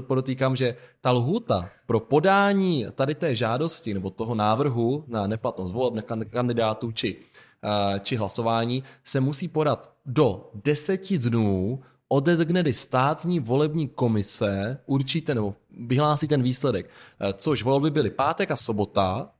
podotýkám, 0.00 0.56
že 0.56 0.76
ta 1.00 1.10
lhůta 1.10 1.70
pro 1.86 2.00
podání 2.00 2.86
tady 2.94 3.14
té 3.14 3.34
žádosti 3.34 3.94
nebo 3.94 4.10
toho 4.10 4.34
návrhu 4.34 5.04
na 5.08 5.26
neplatnost 5.26 5.74
voleb 5.74 6.04
kandidátů 6.30 6.92
či, 6.92 7.16
eh, 7.64 8.00
či 8.00 8.16
hlasování 8.16 8.84
se 9.04 9.20
musí 9.20 9.48
podat 9.48 9.92
do 10.06 10.50
deseti 10.64 11.18
dnů 11.18 11.80
ode 12.08 12.36
dne, 12.36 12.60
kdy 12.60 12.74
státní 12.74 13.40
volební 13.40 13.88
komise 13.88 14.78
určíte 14.86 15.34
nebo 15.34 15.54
vyhlásí 15.70 16.28
ten 16.28 16.42
výsledek, 16.42 16.90
eh, 17.20 17.32
což 17.32 17.62
volby 17.62 17.90
byly 17.90 18.10
pátek 18.10 18.50
a 18.50 18.56
sobota, 18.56 19.30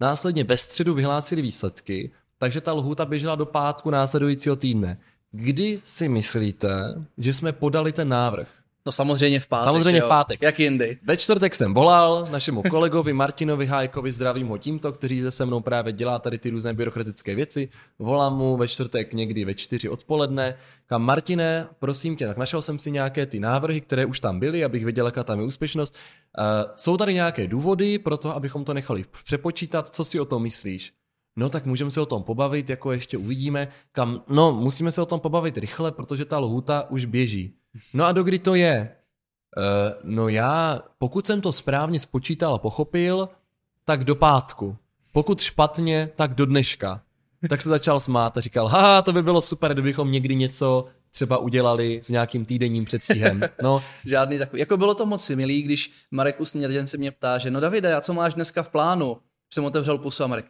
následně 0.00 0.44
ve 0.44 0.56
středu 0.56 0.94
vyhlásili 0.94 1.42
výsledky, 1.42 2.12
takže 2.38 2.60
ta 2.60 2.72
lhůta 2.72 3.04
běžela 3.04 3.34
do 3.34 3.46
pátku 3.46 3.90
následujícího 3.90 4.56
týdne. 4.56 4.98
Kdy 5.30 5.80
si 5.84 6.08
myslíte, 6.08 6.68
že 7.18 7.34
jsme 7.34 7.52
podali 7.52 7.92
ten 7.92 8.08
návrh? 8.08 8.61
No 8.86 8.92
samozřejmě 8.92 9.40
v 9.40 9.46
pátek. 9.46 9.64
Samozřejmě 9.64 10.00
v 10.00 10.08
pátek. 10.08 10.42
Jak 10.42 10.60
jindy. 10.60 10.98
Ve 11.02 11.16
čtvrtek 11.16 11.54
jsem 11.54 11.74
volal 11.74 12.28
našemu 12.30 12.62
kolegovi 12.62 13.12
Martinovi 13.12 13.66
Hájkovi, 13.66 14.12
zdravím 14.12 14.48
ho 14.48 14.58
tímto, 14.58 14.92
který 14.92 15.22
se 15.28 15.46
mnou 15.46 15.60
právě 15.60 15.92
dělá 15.92 16.18
tady 16.18 16.38
ty 16.38 16.50
různé 16.50 16.74
byrokratické 16.74 17.34
věci. 17.34 17.68
Volám 17.98 18.36
mu 18.36 18.56
ve 18.56 18.68
čtvrtek 18.68 19.14
někdy 19.14 19.44
ve 19.44 19.54
čtyři 19.54 19.88
odpoledne. 19.88 20.54
Kam 20.86 21.02
Martine, 21.02 21.68
prosím 21.78 22.16
tě, 22.16 22.26
tak 22.26 22.36
našel 22.36 22.62
jsem 22.62 22.78
si 22.78 22.90
nějaké 22.90 23.26
ty 23.26 23.40
návrhy, 23.40 23.80
které 23.80 24.06
už 24.06 24.20
tam 24.20 24.40
byly, 24.40 24.64
abych 24.64 24.84
věděl, 24.84 25.06
jaká 25.06 25.24
tam 25.24 25.40
je 25.40 25.46
úspěšnost. 25.46 25.94
Uh, 26.38 26.44
jsou 26.76 26.96
tady 26.96 27.14
nějaké 27.14 27.46
důvody 27.46 27.98
pro 27.98 28.16
to, 28.16 28.36
abychom 28.36 28.64
to 28.64 28.74
nechali 28.74 29.04
přepočítat, 29.24 29.88
co 29.88 30.04
si 30.04 30.20
o 30.20 30.24
tom 30.24 30.42
myslíš? 30.42 30.92
No 31.36 31.48
tak 31.48 31.66
můžeme 31.66 31.90
se 31.90 32.00
o 32.00 32.06
tom 32.06 32.22
pobavit, 32.22 32.70
jako 32.70 32.92
ještě 32.92 33.18
uvidíme. 33.18 33.68
Kam, 33.92 34.22
no, 34.28 34.52
musíme 34.52 34.92
se 34.92 35.02
o 35.02 35.06
tom 35.06 35.20
pobavit 35.20 35.58
rychle, 35.58 35.92
protože 35.92 36.24
ta 36.24 36.38
lhůta 36.38 36.90
už 36.90 37.04
běží. 37.04 37.54
No 37.94 38.04
a 38.04 38.12
do 38.12 38.22
kdy 38.22 38.38
to 38.38 38.54
je? 38.54 38.96
Uh, 39.56 39.64
no 40.04 40.28
já, 40.28 40.82
pokud 40.98 41.26
jsem 41.26 41.40
to 41.40 41.52
správně 41.52 42.00
spočítal 42.00 42.54
a 42.54 42.58
pochopil, 42.58 43.28
tak 43.84 44.04
do 44.04 44.14
pátku. 44.14 44.76
Pokud 45.12 45.40
špatně, 45.40 46.10
tak 46.16 46.34
do 46.34 46.46
dneška. 46.46 47.02
Tak 47.48 47.62
se 47.62 47.68
začal 47.68 48.00
smát 48.00 48.36
a 48.36 48.40
říkal, 48.40 48.68
haha, 48.68 49.02
to 49.02 49.12
by 49.12 49.22
bylo 49.22 49.42
super, 49.42 49.72
kdybychom 49.72 50.12
někdy 50.12 50.34
něco 50.34 50.86
třeba 51.10 51.38
udělali 51.38 52.00
s 52.04 52.08
nějakým 52.08 52.44
týdenním 52.44 52.84
předstihem. 52.84 53.40
No. 53.62 53.82
Žádný 54.04 54.38
takový. 54.38 54.60
Jako 54.60 54.76
bylo 54.76 54.94
to 54.94 55.06
moc 55.06 55.30
milý, 55.30 55.62
když 55.62 55.92
Marek 56.10 56.40
Usněrděn 56.40 56.86
se 56.86 56.96
mě 56.96 57.10
ptá, 57.10 57.38
že 57.38 57.50
no 57.50 57.60
Davide, 57.60 57.94
a 57.94 58.00
co 58.00 58.14
máš 58.14 58.34
dneska 58.34 58.62
v 58.62 58.68
plánu? 58.68 59.16
Jsem 59.50 59.64
otevřel 59.64 59.98
pusu 59.98 60.24
a 60.24 60.26
Marek, 60.26 60.46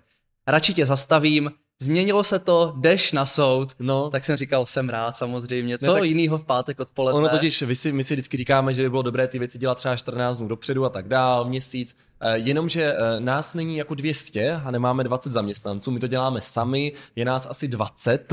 radši 0.47 0.75
tě 0.75 0.87
zastavím, 0.87 1.51
Změnilo 1.83 2.25
se 2.25 2.39
to, 2.39 2.73
jdeš 2.77 3.13
na 3.13 3.27
soud, 3.27 3.73
no. 3.79 4.11
tak 4.11 4.25
jsem 4.25 4.37
říkal, 4.37 4.67
jsem 4.67 4.89
rád 4.89 5.17
samozřejmě. 5.17 5.79
Co 5.79 5.95
ne, 5.95 6.07
jiného 6.07 6.39
v 6.39 6.45
pátek 6.45 6.81
odpoledne? 6.81 7.19
Ono 7.19 7.29
totiž, 7.29 7.63
my 7.63 7.75
si, 7.75 7.93
my 7.93 8.05
si 8.05 8.15
vždycky 8.15 8.37
říkáme, 8.37 8.75
že 8.75 8.83
by 8.83 8.91
bylo 8.91 9.03
dobré 9.03 9.29
ty 9.29 9.39
věci 9.39 9.59
dělat 9.59 9.75
třeba 9.75 9.97
14 9.97 10.39
dnů 10.39 10.49
dopředu 10.49 10.85
a 10.85 10.89
tak 10.89 11.09
dál, 11.09 11.45
měsíc, 11.45 11.97
eh, 12.21 12.39
jenomže 12.39 12.83
eh, 12.83 13.21
nás 13.21 13.55
není 13.55 13.77
jako 13.77 13.95
200 13.95 14.53
a 14.65 14.71
nemáme 14.71 15.05
20 15.05 15.33
zaměstnanců, 15.33 15.91
my 15.91 16.01
to 16.01 16.07
děláme 16.07 16.41
sami, 16.41 16.93
je 17.17 17.25
nás 17.25 17.47
asi 17.51 17.69
20, 17.69 18.33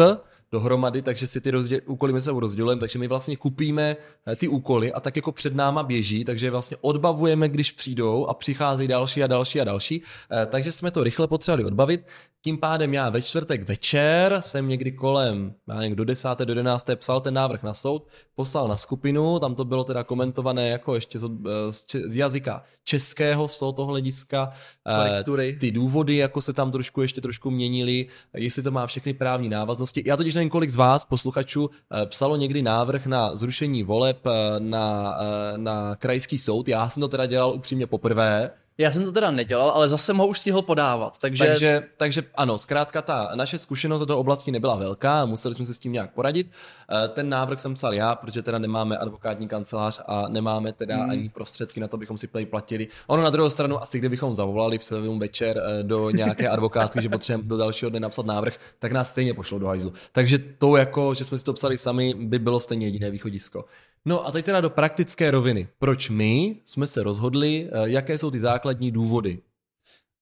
dohromady, 0.52 1.02
takže 1.02 1.28
si 1.28 1.42
ty 1.42 1.52
rozděl, 1.52 1.80
úkoly 1.86 2.14
my 2.14 2.22
se 2.22 2.32
rozdělujeme, 2.32 2.80
takže 2.80 3.00
my 3.00 3.08
vlastně 3.08 3.38
kupíme 3.38 3.96
eh, 4.28 4.36
ty 4.36 4.48
úkoly 4.48 4.94
a 4.94 5.00
tak 5.00 5.16
jako 5.16 5.32
před 5.32 5.56
náma 5.56 5.84
běží, 5.84 6.26
takže 6.26 6.52
vlastně 6.52 6.78
odbavujeme, 6.82 7.50
když 7.50 7.72
přijdou 7.72 8.26
a 8.26 8.34
přicházejí 8.34 8.88
další 8.88 9.24
a 9.24 9.28
další 9.28 9.62
a 9.62 9.64
další, 9.64 10.04
takže 10.48 10.72
jsme 10.72 10.92
to 10.92 11.04
rychle 11.04 11.28
potřebovali 11.28 11.66
odbavit. 11.66 12.02
Tím 12.44 12.58
pádem 12.58 12.94
já 12.94 13.10
ve 13.10 13.22
čtvrtek 13.22 13.68
večer 13.68 14.38
jsem 14.40 14.68
někdy 14.68 14.92
kolem, 14.92 15.54
já 15.68 15.76
nevím, 15.76 15.96
do 15.96 16.06
10. 16.06 16.40
do 16.40 16.52
11. 16.52 16.90
psal 16.96 17.22
ten 17.22 17.34
návrh 17.34 17.64
na 17.64 17.74
soud, 17.74 18.08
poslal 18.36 18.68
na 18.68 18.78
skupinu, 18.78 19.40
tam 19.40 19.56
to 19.56 19.66
bylo 19.66 19.84
teda 19.84 20.04
komentované 20.04 20.70
jako 20.70 20.96
ještě 20.96 21.20
z, 21.20 21.30
z, 21.70 21.86
z 22.08 22.16
jazyka 22.16 22.64
českého 22.84 23.48
z 23.48 23.60
tohoto 23.60 23.86
hlediska. 23.86 24.54
Korektury. 24.96 25.58
Ty 25.60 25.72
důvody 25.72 26.16
jako 26.16 26.42
se 26.42 26.54
tam 26.54 26.72
trošku 26.72 27.02
ještě 27.02 27.22
trošku 27.22 27.52
měnily, 27.52 28.08
jestli 28.34 28.64
to 28.64 28.72
má 28.72 28.88
všechny 28.88 29.14
právní 29.14 29.50
návaznosti. 29.50 30.04
Já 30.06 30.18
totiž 30.18 30.36
nevím, 30.36 30.50
kolik 30.50 30.70
z 30.70 30.76
vás, 30.76 31.06
posluchačů, 31.06 31.70
eh, 31.70 32.06
psalo 32.06 32.36
někdy 32.36 32.62
návrh 32.62 33.06
na 33.06 33.36
zrušení 33.36 33.84
voleb 33.84 34.26
eh, 34.26 34.60
na, 34.60 35.18
eh, 35.22 35.58
na 35.58 35.96
krajský 35.96 36.38
soud. 36.38 36.68
Já 36.68 36.90
jsem 36.90 37.02
to 37.02 37.08
teda 37.08 37.26
dělal 37.26 37.54
upřímně 37.54 37.88
poprvé, 37.88 38.52
Já 38.80 38.92
jsem 38.92 39.04
to 39.04 39.12
teda 39.12 39.32
nedělal, 39.32 39.70
ale 39.70 39.90
zase 39.90 40.14
ho 40.14 40.28
už 40.28 40.40
stihl 40.40 40.62
podávat, 40.62 41.18
takže... 41.22 41.46
Takže, 41.46 41.84
takže 41.98 42.24
ano, 42.36 42.60
zkrátka 42.60 43.02
ta 43.02 43.32
naše 43.36 43.60
zkušenost 43.60 44.02
do 44.02 44.20
oblasti 44.20 44.52
nebyla 44.52 44.76
velká, 44.76 45.26
museli 45.26 45.56
jsme 45.56 45.66
se 45.66 45.74
s 45.74 45.80
tím 45.80 45.92
nějak 45.94 46.14
poradit. 46.14 46.48
Eh, 46.92 47.08
ten 47.08 47.30
návrh 47.30 47.60
jsem 47.60 47.74
psal 47.74 47.94
já, 47.94 48.16
protože 48.16 48.42
teda 48.42 48.60
nemáme 48.60 48.98
advokátní 48.98 49.48
kancelář 49.48 50.02
a 50.08 50.30
nemáme 50.30 50.74
teda 50.74 50.96
hmm. 50.96 51.10
ani 51.10 51.30
prostředky 51.30 51.80
na 51.80 51.88
to, 51.88 51.98
bychom 51.98 52.18
si 52.18 52.28
play 52.28 52.46
platili. 52.46 52.88
Ono 53.08 53.24
na 53.24 53.30
druhou 53.30 53.50
stranu, 53.50 53.82
asi 53.82 54.00
kdybychom 54.00 54.36
zavolali 54.36 54.78
v 54.78 54.84
sedm 54.84 55.20
večer 55.20 55.62
eh, 55.66 55.84
do 55.84 56.10
nějaké 56.10 56.50
advokátky, 56.56 57.02
že 57.02 57.10
potřebujeme 57.10 57.50
do 57.50 57.58
dalšího 57.58 57.90
dne 57.90 58.00
napsat 58.00 58.26
návrh, 58.26 58.58
tak 58.80 58.92
nás 58.92 59.12
stejně 59.12 59.34
pošlo 59.34 59.60
do 59.60 59.68
hajzlu. 59.68 59.94
Takže 60.12 60.40
to 60.58 60.76
jako, 60.76 61.14
že 61.14 61.26
jsme 61.26 61.38
si 61.38 61.44
to 61.44 61.54
psali 61.54 61.78
sami, 61.78 62.14
by 62.14 62.40
bylo 62.40 62.60
stejně 62.60 62.88
jediné 62.88 63.12
východisko. 63.12 63.66
No 64.06 64.28
a 64.28 64.32
teď 64.32 64.46
teda 64.46 64.62
do 64.62 64.70
praktické 64.70 65.32
roviny. 65.32 65.68
Proč 65.80 66.10
my 66.10 66.56
jsme 66.66 66.88
se 66.88 67.04
rozhodli, 67.04 67.70
eh, 67.72 67.90
jaké 67.90 68.18
jsou 68.18 68.32
ty 68.32 68.40
základní 68.40 68.92
důvody? 68.92 69.40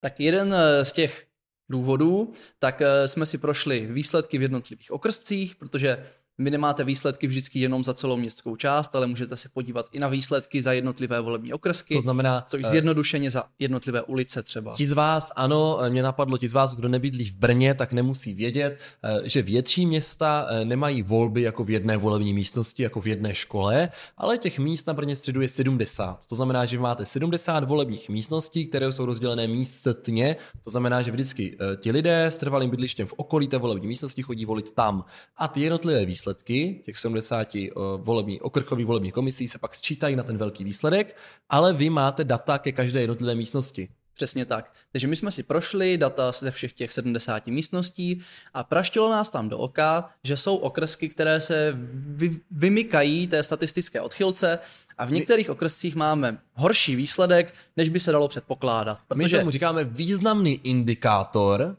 Tak 0.00 0.20
jeden 0.20 0.54
eh, 0.54 0.84
z 0.84 0.92
těch 0.92 1.26
důvodů, 1.68 2.32
tak 2.58 2.82
eh, 2.82 3.08
jsme 3.08 3.26
si 3.26 3.38
prošli 3.38 3.86
výsledky 3.86 4.38
v 4.38 4.42
jednotlivých 4.42 4.90
okrscích, 4.90 5.56
protože 5.56 6.06
vy 6.38 6.50
nemáte 6.50 6.84
výsledky 6.84 7.26
vždycky 7.26 7.60
jenom 7.60 7.84
za 7.84 7.94
celou 7.94 8.16
městskou 8.16 8.56
část, 8.56 8.96
ale 8.96 9.06
můžete 9.06 9.36
se 9.36 9.48
podívat 9.48 9.86
i 9.92 9.98
na 9.98 10.08
výsledky 10.08 10.62
za 10.62 10.72
jednotlivé 10.72 11.20
volební 11.20 11.52
okrsky. 11.52 11.94
To 11.94 12.02
znamená, 12.02 12.44
což 12.48 12.64
zjednodušeně 12.64 13.30
za 13.30 13.44
jednotlivé 13.58 14.02
ulice 14.02 14.42
třeba. 14.42 14.74
Ti 14.76 14.86
z 14.86 14.92
vás, 14.92 15.32
ano, 15.36 15.78
mě 15.88 16.02
napadlo, 16.02 16.38
ti 16.38 16.48
z 16.48 16.52
vás, 16.52 16.74
kdo 16.74 16.88
nebydlí 16.88 17.24
v 17.30 17.36
Brně, 17.36 17.74
tak 17.74 17.92
nemusí 17.92 18.34
vědět, 18.34 18.78
eh, 19.04 19.28
že 19.28 19.42
větší 19.42 19.86
města 19.86 20.46
eh, 20.50 20.64
nemají 20.64 21.02
volby 21.02 21.42
jako 21.42 21.64
v 21.64 21.70
jedné 21.70 21.96
volební 21.96 22.34
místnosti, 22.34 22.82
jako 22.82 23.00
v 23.00 23.06
jedné 23.06 23.34
škole, 23.34 23.88
ale 24.16 24.38
těch 24.38 24.58
míst 24.58 24.86
na 24.86 24.94
Brně 24.94 25.16
středu 25.16 25.40
je 25.40 25.48
70. 25.48 26.26
To 26.26 26.34
znamená, 26.34 26.64
že 26.64 26.78
máte 26.78 27.06
70 27.06 27.64
volebních 27.64 28.08
místností, 28.08 28.66
které 28.66 28.92
jsou 28.92 29.06
rozdělené 29.06 29.46
místně. 29.46 30.36
To 30.64 30.70
znamená, 30.70 31.02
že 31.02 31.10
vždycky 31.10 31.56
eh, 31.60 31.76
ti 31.76 31.90
lidé 31.90 32.26
s 32.26 32.36
trvalým 32.36 32.70
bydlištěm 32.70 33.06
v 33.06 33.14
okolí 33.16 33.48
té 33.48 33.58
volební 33.58 33.88
místnosti 33.88 34.22
chodí 34.22 34.44
volit 34.44 34.70
tam. 34.70 35.04
A 35.36 35.48
ty 35.48 35.60
jednotlivé 35.60 36.06
výsledky 36.06 36.27
výsledky 36.28 36.82
těch 36.86 36.98
70 36.98 37.54
eh, 37.54 37.70
volební, 37.96 38.40
okrkových 38.40 38.86
volebních 38.86 39.12
komisí 39.12 39.48
se 39.48 39.58
pak 39.58 39.74
sčítají 39.74 40.16
na 40.16 40.22
ten 40.22 40.38
velký 40.38 40.64
výsledek, 40.64 41.16
ale 41.48 41.72
vy 41.72 41.90
máte 41.90 42.24
data 42.24 42.58
ke 42.58 42.72
každé 42.72 43.00
jednotlivé 43.00 43.34
místnosti. 43.34 43.88
Přesně 44.14 44.44
tak. 44.44 44.72
Takže 44.92 45.06
my 45.06 45.16
jsme 45.16 45.30
si 45.30 45.42
prošli 45.42 45.98
data 45.98 46.32
ze 46.32 46.50
všech 46.50 46.72
těch 46.72 46.92
70 46.92 47.46
místností 47.46 48.20
a 48.54 48.64
praštilo 48.64 49.10
nás 49.10 49.30
tam 49.30 49.48
do 49.48 49.58
oka, 49.58 50.10
že 50.24 50.36
jsou 50.36 50.56
okresky, 50.56 51.08
které 51.08 51.40
se 51.40 51.72
vy, 51.92 52.40
vymykají 52.50 53.26
té 53.26 53.42
statistické 53.42 54.00
odchylce 54.00 54.58
a 54.98 55.04
v 55.04 55.10
některých 55.10 55.50
okrescích 55.50 55.94
máme 55.94 56.38
horší 56.54 56.96
výsledek, 56.96 57.54
než 57.76 57.88
by 57.88 58.00
se 58.00 58.12
dalo 58.12 58.28
předpokládat. 58.28 58.98
Protože... 59.08 59.36
My 59.36 59.40
tomu 59.40 59.50
říkáme 59.50 59.84
významný 59.84 60.60
indikátor. 60.64 61.76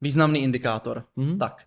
Významný 0.00 0.42
indikátor, 0.42 1.04
mm-hmm. 1.16 1.38
tak. 1.38 1.64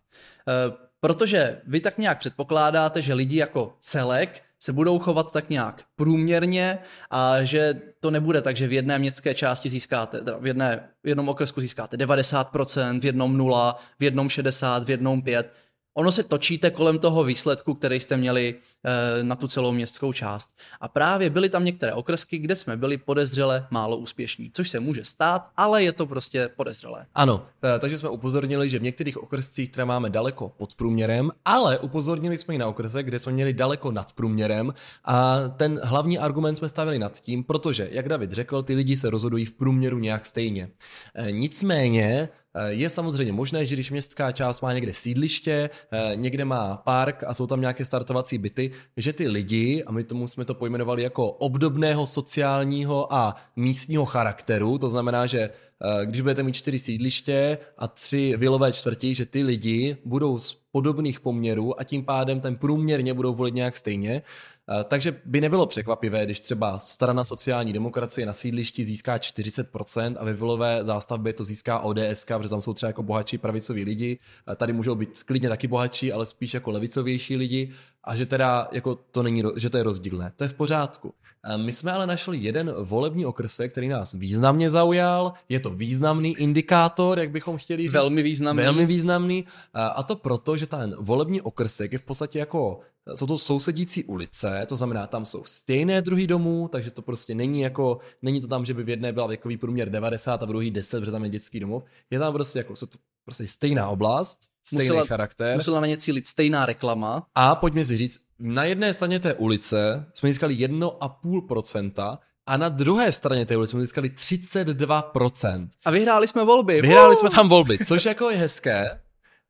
E, 0.48 0.91
Protože 1.02 1.62
vy 1.68 1.80
tak 1.80 1.98
nějak 1.98 2.20
předpokládáte, 2.20 3.02
že 3.02 3.14
lidi 3.14 3.38
jako 3.38 3.76
celek 3.80 4.44
se 4.60 4.74
budou 4.74 5.00
chovat 5.00 5.32
tak 5.32 5.50
nějak 5.50 5.84
průměrně 5.96 6.80
a 7.10 7.44
že 7.44 7.82
to 8.00 8.12
nebude 8.12 8.42
tak, 8.42 8.56
že 8.56 8.68
v 8.68 8.74
jedné 8.74 9.00
městské 9.00 9.34
části 9.34 9.70
získáte, 9.70 10.22
v, 10.40 10.48
jedné, 10.48 10.90
v 11.04 11.08
jednom 11.08 11.30
okresku 11.30 11.62
získáte 11.62 11.98
90%, 11.98 13.00
v 13.00 13.06
jednom 13.06 13.38
0, 13.38 13.80
v 14.00 14.04
jednom 14.04 14.30
60, 14.30 14.84
v 14.84 14.90
jednom 14.90 15.22
5 15.22 15.54
Ono 15.94 16.12
se 16.12 16.24
točíte 16.24 16.72
kolem 16.72 17.00
toho 17.00 17.24
výsledku, 17.24 17.74
který 17.74 18.00
jste 18.00 18.18
měli 18.18 18.56
e, 18.84 19.24
na 19.24 19.36
tu 19.36 19.48
celou 19.48 19.72
městskou 19.72 20.14
část. 20.14 20.50
A 20.82 20.88
právě 20.88 21.30
byly 21.30 21.50
tam 21.50 21.66
některé 21.66 21.94
okresky, 21.94 22.38
kde 22.38 22.56
jsme 22.56 22.78
byli 22.78 22.98
podezřele 22.98 23.68
málo 23.72 23.98
úspěšní, 23.98 24.52
což 24.54 24.70
se 24.70 24.80
může 24.80 25.06
stát, 25.06 25.48
ale 25.58 25.84
je 25.84 25.92
to 25.92 26.06
prostě 26.06 26.50
podezřelé. 26.56 27.06
Ano, 27.16 27.46
eh, 27.64 27.80
takže 27.80 27.98
jsme 27.98 28.10
upozornili, 28.10 28.70
že 28.70 28.80
v 28.80 28.84
některých 28.84 29.18
okrescích, 29.18 29.70
které 29.70 29.86
máme 29.86 30.10
daleko 30.10 30.50
pod 30.58 30.76
průměrem, 30.76 31.32
ale 31.46 31.80
upozornili 31.80 32.38
jsme 32.38 32.56
i 32.56 32.58
na 32.58 32.68
okresek, 32.68 33.06
kde 33.06 33.20
jsme 33.20 33.32
měli 33.32 33.54
daleko 33.54 33.92
nad 33.92 34.14
průměrem 34.14 34.74
a 35.06 35.40
ten 35.58 35.80
hlavní 35.84 36.20
argument 36.20 36.56
jsme 36.56 36.70
stavili 36.70 37.00
nad 37.00 37.20
tím, 37.20 37.44
protože, 37.44 37.88
jak 37.92 38.10
David 38.10 38.32
řekl, 38.32 38.64
ty 38.64 38.76
lidi 38.76 38.98
se 38.98 39.10
rozhodují 39.10 39.46
v 39.46 39.54
průměru 39.54 40.00
nějak 40.00 40.26
stejně. 40.26 40.70
E, 41.16 41.32
nicméně 41.32 42.30
Eh, 42.32 42.41
je 42.68 42.90
samozřejmě 42.90 43.34
možné, 43.34 43.66
že 43.66 43.76
když 43.76 43.92
městská 43.92 44.32
část 44.32 44.62
má 44.62 44.74
někde 44.74 44.94
sídliště, 44.94 45.70
eh, 45.92 46.16
někde 46.16 46.46
má 46.46 46.78
park 46.78 47.24
a 47.28 47.34
jsou 47.34 47.48
tam 47.48 47.62
nějaké 47.62 47.86
startovací 47.86 48.38
byty, 48.38 48.72
že 48.98 49.14
ty 49.14 49.28
lidi, 49.28 49.84
a 49.84 49.92
my 49.92 50.04
tomu 50.04 50.28
jsme 50.28 50.46
to 50.46 50.56
pojmenovali 50.56 51.04
jako 51.04 51.32
obdobného 51.32 52.08
sociálního 52.08 53.14
a 53.14 53.36
místního 53.56 54.06
charakteru, 54.06 54.78
to 54.78 54.90
znamená, 54.90 55.26
že 55.26 55.40
eh, 55.40 56.06
když 56.06 56.22
budete 56.22 56.44
mít 56.44 56.56
čtyři 56.56 56.80
sídliště 56.80 57.58
a 57.78 57.88
tři 57.88 58.34
vilové 58.38 58.72
čtvrti, 58.72 59.16
že 59.16 59.26
ty 59.26 59.44
lidi 59.44 59.98
budou 60.06 60.40
z 60.40 60.54
podobných 60.72 61.20
poměrů 61.20 61.80
a 61.80 61.84
tím 61.84 62.06
pádem 62.06 62.40
ten 62.40 62.56
průměrně 62.56 63.14
budou 63.14 63.36
volit 63.36 63.54
nějak 63.54 63.78
stejně, 63.78 64.22
Eh, 64.61 64.61
takže 64.84 65.16
by 65.26 65.42
nebylo 65.42 65.66
překvapivé, 65.66 66.26
když 66.26 66.40
třeba 66.40 66.80
strana 66.80 67.24
sociální 67.24 67.74
demokracie 67.74 68.26
na 68.26 68.34
sídlišti 68.34 68.86
získá 68.86 69.18
40% 69.18 70.16
a 70.20 70.26
ve 70.26 70.34
vilové 70.34 70.84
zástavbě 70.84 71.34
to 71.34 71.44
získá 71.44 71.80
ODS, 71.80 72.26
protože 72.26 72.50
tam 72.50 72.62
jsou 72.62 72.74
třeba 72.74 72.88
jako 72.88 73.04
bohatší 73.04 73.38
pravicoví 73.38 73.84
lidi. 73.84 74.20
Eh, 74.52 74.56
tady 74.56 74.74
můžou 74.74 74.96
být 74.96 75.24
klidně 75.24 75.50
taky 75.50 75.68
bohatší, 75.68 76.14
ale 76.14 76.26
spíš 76.26 76.54
jako 76.54 76.72
levicovější 76.72 77.36
lidi 77.36 77.72
a 78.04 78.16
že 78.16 78.26
teda 78.26 78.68
jako 78.72 78.96
to 78.96 79.24
není, 79.24 79.44
že 79.56 79.70
to 79.70 79.78
je 79.78 79.84
rozdílné. 79.84 80.32
To 80.36 80.44
je 80.44 80.48
v 80.48 80.54
pořádku. 80.54 81.14
Eh, 81.44 81.58
my 81.58 81.74
jsme 81.74 81.92
ale 81.92 82.08
našli 82.08 82.38
jeden 82.38 82.74
volební 82.80 83.26
okrsek, 83.26 83.72
který 83.72 83.88
nás 83.88 84.14
významně 84.14 84.70
zaujal. 84.70 85.34
Je 85.50 85.60
to 85.60 85.70
významný 85.70 86.38
indikátor, 86.38 87.20
jak 87.20 87.32
bychom 87.32 87.58
chtěli 87.58 87.84
říct. 87.84 87.94
Velmi 87.94 88.24
významný. 88.24 88.64
Velmi 88.64 88.86
významný. 88.86 89.46
A 89.74 90.04
to 90.04 90.16
proto, 90.16 90.58
že 90.58 90.68
ten 90.68 90.96
volební 91.00 91.42
okrsek 91.42 91.94
je 91.94 92.00
v 92.00 92.02
podstatě 92.02 92.40
jako 92.40 92.80
jsou 93.16 93.28
to 93.28 93.38
sousedící 93.38 94.04
ulice, 94.04 94.66
to 94.70 94.76
znamená, 94.76 95.08
tam 95.08 95.26
jsou 95.26 95.44
stejné 95.46 96.02
druhy 96.02 96.28
domů, 96.28 96.70
takže 96.72 96.92
to 96.92 97.02
prostě 97.02 97.36
není 97.36 97.62
jako, 97.62 98.00
není 98.22 98.42
to 98.42 98.48
tam, 98.48 98.66
že 98.66 98.74
by 98.74 98.84
v 98.84 98.90
jedné 98.90 99.14
byla 99.14 99.28
věkový 99.28 99.58
průměr 99.58 99.90
90 99.90 100.44
a 100.44 100.46
v 100.46 100.50
druhý 100.50 100.72
10, 100.72 101.00
protože 101.00 101.12
tam 101.12 101.24
je 101.24 101.30
dětský 101.30 101.60
domov. 101.60 101.84
Je 102.10 102.20
tam 102.20 102.34
prostě 102.34 102.60
jako, 102.60 102.76
jsou 102.76 102.86
to 102.86 102.98
prostě 103.26 103.48
stejná 103.48 103.88
oblast, 103.88 104.40
stejný 104.64 104.86
musela, 104.86 105.06
charakter. 105.06 105.56
Musela 105.56 105.82
na 105.82 105.88
ně 105.88 105.98
cílit 105.98 106.28
stejná 106.28 106.66
reklama. 106.66 107.28
A 107.36 107.56
pojďme 107.56 107.86
si 107.86 107.98
říct, 107.98 108.20
na 108.40 108.64
jedné 108.64 108.94
straně 108.94 109.20
té 109.20 109.34
ulice 109.34 110.06
jsme 110.14 110.30
získali 110.30 110.56
1,5% 110.56 112.18
a 112.48 112.58
na 112.58 112.70
druhé 112.70 113.12
straně 113.12 113.46
té 113.46 113.58
ulice 113.58 113.72
jsme 113.72 113.82
získali 113.82 114.10
32%. 114.10 115.68
A 115.86 115.92
vyhráli 115.92 116.28
jsme 116.28 116.44
volby. 116.44 116.82
Vyhráli 116.82 117.16
jsme 117.16 117.30
tam 117.30 117.50
volby, 117.50 117.78
což 117.86 118.06
jako 118.06 118.30
je 118.30 118.38
hezké, 118.38 119.00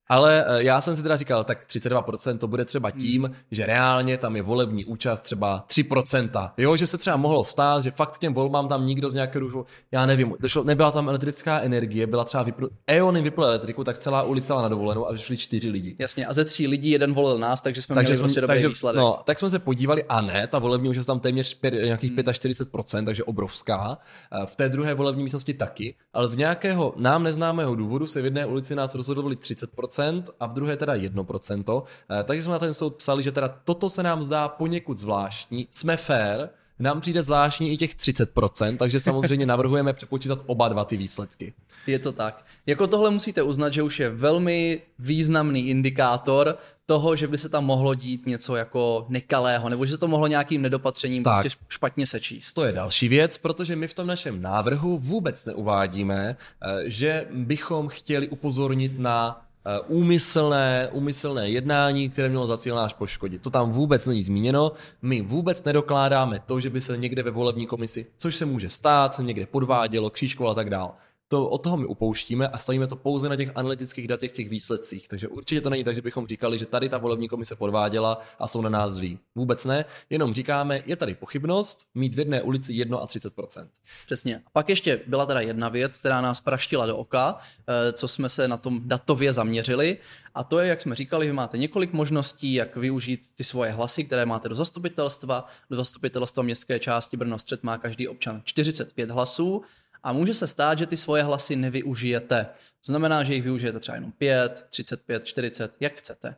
ale 0.09 0.45
eh, 0.47 0.63
já 0.63 0.81
jsem 0.81 0.95
si 0.95 1.03
teda 1.03 1.17
říkal, 1.17 1.43
tak 1.43 1.65
32% 1.65 2.37
to 2.37 2.47
bude 2.47 2.65
třeba 2.65 2.91
tím, 2.91 3.23
hmm. 3.23 3.35
že 3.51 3.65
reálně 3.65 4.17
tam 4.17 4.35
je 4.35 4.41
volební 4.41 4.85
účast 4.85 5.21
třeba 5.21 5.65
3%. 5.69 6.51
Jo, 6.57 6.77
že 6.77 6.87
se 6.87 6.97
třeba 6.97 7.17
mohlo 7.17 7.43
stát, 7.43 7.83
že 7.83 7.91
fakt 7.91 8.11
k 8.11 8.17
těm 8.17 8.33
volbám 8.33 8.67
tam 8.67 8.85
nikdo 8.85 9.09
z 9.09 9.13
nějakého 9.13 9.39
důvodu, 9.47 9.65
já 9.91 10.05
nevím, 10.05 10.33
došlo, 10.39 10.63
nebyla 10.63 10.91
tam 10.91 11.09
elektrická 11.09 11.59
energie, 11.59 12.07
byla 12.07 12.23
třeba 12.23 12.43
vypl, 12.43 12.69
Eony 12.87 13.21
vypl 13.21 13.43
elektriku, 13.43 13.83
tak 13.83 13.99
celá 13.99 14.23
ulice 14.23 14.53
na 14.53 14.67
dovolenou 14.67 15.07
a 15.07 15.11
vyšli 15.11 15.37
čtyři 15.37 15.69
lidi. 15.69 15.95
Jasně, 15.99 16.25
a 16.25 16.33
ze 16.33 16.45
tří 16.45 16.67
lidí 16.67 16.89
jeden 16.89 17.13
volil 17.13 17.39
nás, 17.39 17.61
takže 17.61 17.81
jsme 17.81 17.95
takže 17.95 18.09
měli 18.09 18.17
jsme, 18.17 18.23
prostě 18.23 18.41
dobrý 18.41 18.55
takže, 18.55 18.67
výsledek. 18.67 18.99
No, 18.99 19.19
tak 19.25 19.39
jsme 19.39 19.49
se 19.49 19.59
podívali 19.59 20.03
a 20.03 20.21
ne, 20.21 20.47
ta 20.47 20.59
volební 20.59 20.89
účast 20.89 21.05
tam 21.05 21.19
téměř 21.19 21.53
pět, 21.53 21.73
nějakých 21.73 22.11
hmm. 22.11 22.19
45%, 22.19 23.05
takže 23.05 23.23
obrovská. 23.23 23.97
V 24.45 24.55
té 24.55 24.69
druhé 24.69 24.93
volební 24.93 25.23
místnosti 25.23 25.53
taky, 25.53 25.95
ale 26.13 26.27
z 26.27 26.35
nějakého 26.35 26.93
nám 26.97 27.23
neznámého 27.23 27.75
důvodu 27.75 28.07
se 28.07 28.21
v 28.21 28.25
jedné 28.25 28.45
ulici 28.45 28.75
nás 28.75 28.95
rozhodovali 28.95 29.35
30%, 29.35 30.00
1% 30.01 30.23
a 30.39 30.45
v 30.45 30.53
druhé 30.53 30.77
teda 30.77 30.95
1%. 30.95 31.83
Eh, 32.09 32.23
takže 32.23 32.43
jsme 32.43 32.53
na 32.53 32.59
ten 32.59 32.73
soud 32.73 32.95
psali, 32.95 33.23
že 33.23 33.31
teda 33.31 33.47
toto 33.65 33.89
se 33.89 34.03
nám 34.03 34.23
zdá 34.23 34.47
poněkud 34.47 34.97
zvláštní. 34.97 35.67
Jsme 35.71 35.97
fair, 35.97 36.49
nám 36.79 37.01
přijde 37.01 37.23
zvláštní 37.23 37.71
i 37.71 37.77
těch 37.77 37.95
30%, 37.95 38.77
takže 38.77 38.99
samozřejmě 38.99 39.45
navrhujeme 39.55 39.93
přepočítat 39.93 40.39
oba 40.45 40.69
dva 40.69 40.85
ty 40.85 40.97
výsledky. 40.97 41.53
Je 41.87 41.99
to 41.99 42.11
tak. 42.11 42.45
Jako 42.65 42.87
tohle 42.87 43.09
musíte 43.09 43.41
uznat, 43.41 43.73
že 43.73 43.83
už 43.83 43.99
je 43.99 44.09
velmi 44.09 44.81
významný 44.99 45.69
indikátor 45.69 46.57
toho, 46.85 47.15
že 47.15 47.27
by 47.27 47.37
se 47.37 47.49
tam 47.49 47.65
mohlo 47.65 47.95
dít 47.95 48.25
něco 48.25 48.55
jako 48.55 49.05
nekalého, 49.09 49.69
nebo 49.69 49.85
že 49.85 49.91
se 49.91 49.97
to 49.97 50.07
mohlo 50.07 50.27
nějakým 50.27 50.61
nedopatřením 50.61 51.23
tak. 51.23 51.41
prostě 51.41 51.57
špatně 51.69 52.07
sečíst. 52.07 52.53
To 52.53 52.63
je 52.63 52.71
další 52.71 53.07
věc, 53.07 53.37
protože 53.37 53.75
my 53.75 53.87
v 53.87 53.93
tom 53.93 54.07
našem 54.07 54.41
návrhu 54.41 54.97
vůbec 54.97 55.45
neuvádíme, 55.45 56.37
eh, 56.61 56.89
že 56.89 57.27
bychom 57.31 57.87
chtěli 57.87 58.27
upozornit 58.27 58.99
na 58.99 59.45
úmyslné, 59.87 60.89
úmyslné 60.91 61.49
jednání, 61.49 62.09
které 62.09 62.29
mělo 62.29 62.47
za 62.47 62.57
cíl 62.57 62.75
náš 62.75 62.93
poškodit. 62.93 63.41
To 63.41 63.49
tam 63.49 63.71
vůbec 63.71 64.05
není 64.05 64.23
zmíněno. 64.23 64.71
My 65.01 65.21
vůbec 65.21 65.63
nedokládáme 65.63 66.39
to, 66.45 66.59
že 66.59 66.69
by 66.69 66.81
se 66.81 66.97
někde 66.97 67.23
ve 67.23 67.31
volební 67.31 67.67
komisi, 67.67 68.05
což 68.17 68.35
se 68.35 68.45
může 68.45 68.69
stát, 68.69 69.19
někde 69.19 69.45
podvádělo, 69.45 70.09
křížkovalo 70.09 70.51
a 70.51 70.55
tak 70.55 70.69
dál. 70.69 70.95
To 71.31 71.49
od 71.49 71.63
toho 71.63 71.77
my 71.77 71.85
upouštíme 71.85 72.47
a 72.47 72.57
stavíme 72.57 72.87
to 72.87 72.95
pouze 72.95 73.29
na 73.29 73.35
těch 73.35 73.51
analytických 73.55 74.07
datech, 74.07 74.31
těch 74.31 74.49
výsledcích. 74.49 75.07
Takže 75.07 75.27
určitě 75.27 75.61
to 75.61 75.69
není 75.69 75.83
tak, 75.83 75.95
že 75.95 76.01
bychom 76.01 76.27
říkali, 76.27 76.59
že 76.59 76.65
tady 76.65 76.89
ta 76.89 76.97
volební 76.97 77.27
komise 77.27 77.55
podváděla 77.55 78.21
a 78.39 78.47
jsou 78.47 78.61
na 78.61 78.69
nás 78.69 78.91
zlí. 78.91 79.19
Vůbec 79.35 79.65
ne, 79.65 79.85
jenom 80.09 80.33
říkáme, 80.33 80.81
je 80.85 80.95
tady 80.95 81.15
pochybnost 81.15 81.87
mít 81.95 82.15
v 82.15 82.19
jedné 82.19 82.41
ulici 82.41 82.73
1 82.73 82.97
a 82.97 83.05
30%. 83.05 83.67
Přesně. 84.05 84.37
A 84.45 84.49
pak 84.53 84.69
ještě 84.69 85.01
byla 85.07 85.25
teda 85.25 85.41
jedna 85.41 85.69
věc, 85.69 85.97
která 85.97 86.21
nás 86.21 86.41
praštila 86.41 86.85
do 86.85 86.97
oka, 86.97 87.37
eh, 87.67 87.93
co 87.93 88.07
jsme 88.07 88.29
se 88.29 88.47
na 88.47 88.57
tom 88.57 88.81
datově 88.83 89.33
zaměřili. 89.33 89.97
A 90.35 90.43
to 90.43 90.59
je, 90.59 90.67
jak 90.67 90.81
jsme 90.81 90.95
říkali, 90.95 91.27
že 91.27 91.33
máte 91.33 91.57
několik 91.57 91.93
možností, 91.93 92.53
jak 92.53 92.75
využít 92.75 93.21
ty 93.35 93.43
svoje 93.43 93.71
hlasy, 93.71 94.03
které 94.03 94.25
máte 94.25 94.49
do 94.49 94.55
zastupitelstva. 94.55 95.47
Do 95.69 95.75
zastupitelstva 95.77 96.43
městské 96.43 96.79
části 96.79 97.17
Brno 97.17 97.39
střed 97.39 97.63
má 97.63 97.77
každý 97.77 98.07
občan 98.07 98.41
45 98.43 99.11
hlasů 99.11 99.63
a 100.03 100.13
může 100.13 100.33
se 100.33 100.47
stát, 100.47 100.77
že 100.77 100.85
ty 100.85 100.97
svoje 100.97 101.23
hlasy 101.23 101.55
nevyužijete. 101.55 102.45
To 102.85 102.91
znamená, 102.91 103.23
že 103.23 103.33
jich 103.33 103.43
využijete 103.43 103.79
třeba 103.79 103.95
jenom 103.95 104.11
5, 104.11 104.65
35, 104.69 105.25
40, 105.25 105.73
jak 105.79 105.93
chcete. 105.93 106.35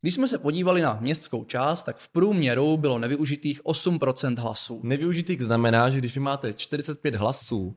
Když 0.00 0.14
jsme 0.14 0.28
se 0.28 0.38
podívali 0.38 0.82
na 0.82 0.98
městskou 1.00 1.44
část, 1.44 1.84
tak 1.84 1.96
v 1.96 2.08
průměru 2.08 2.76
bylo 2.76 2.98
nevyužitých 2.98 3.64
8% 3.64 4.38
hlasů. 4.38 4.80
Nevyužitých 4.82 5.42
znamená, 5.42 5.90
že 5.90 5.98
když 5.98 6.14
vy 6.14 6.20
máte 6.20 6.52
45 6.52 7.14
hlasů 7.14 7.76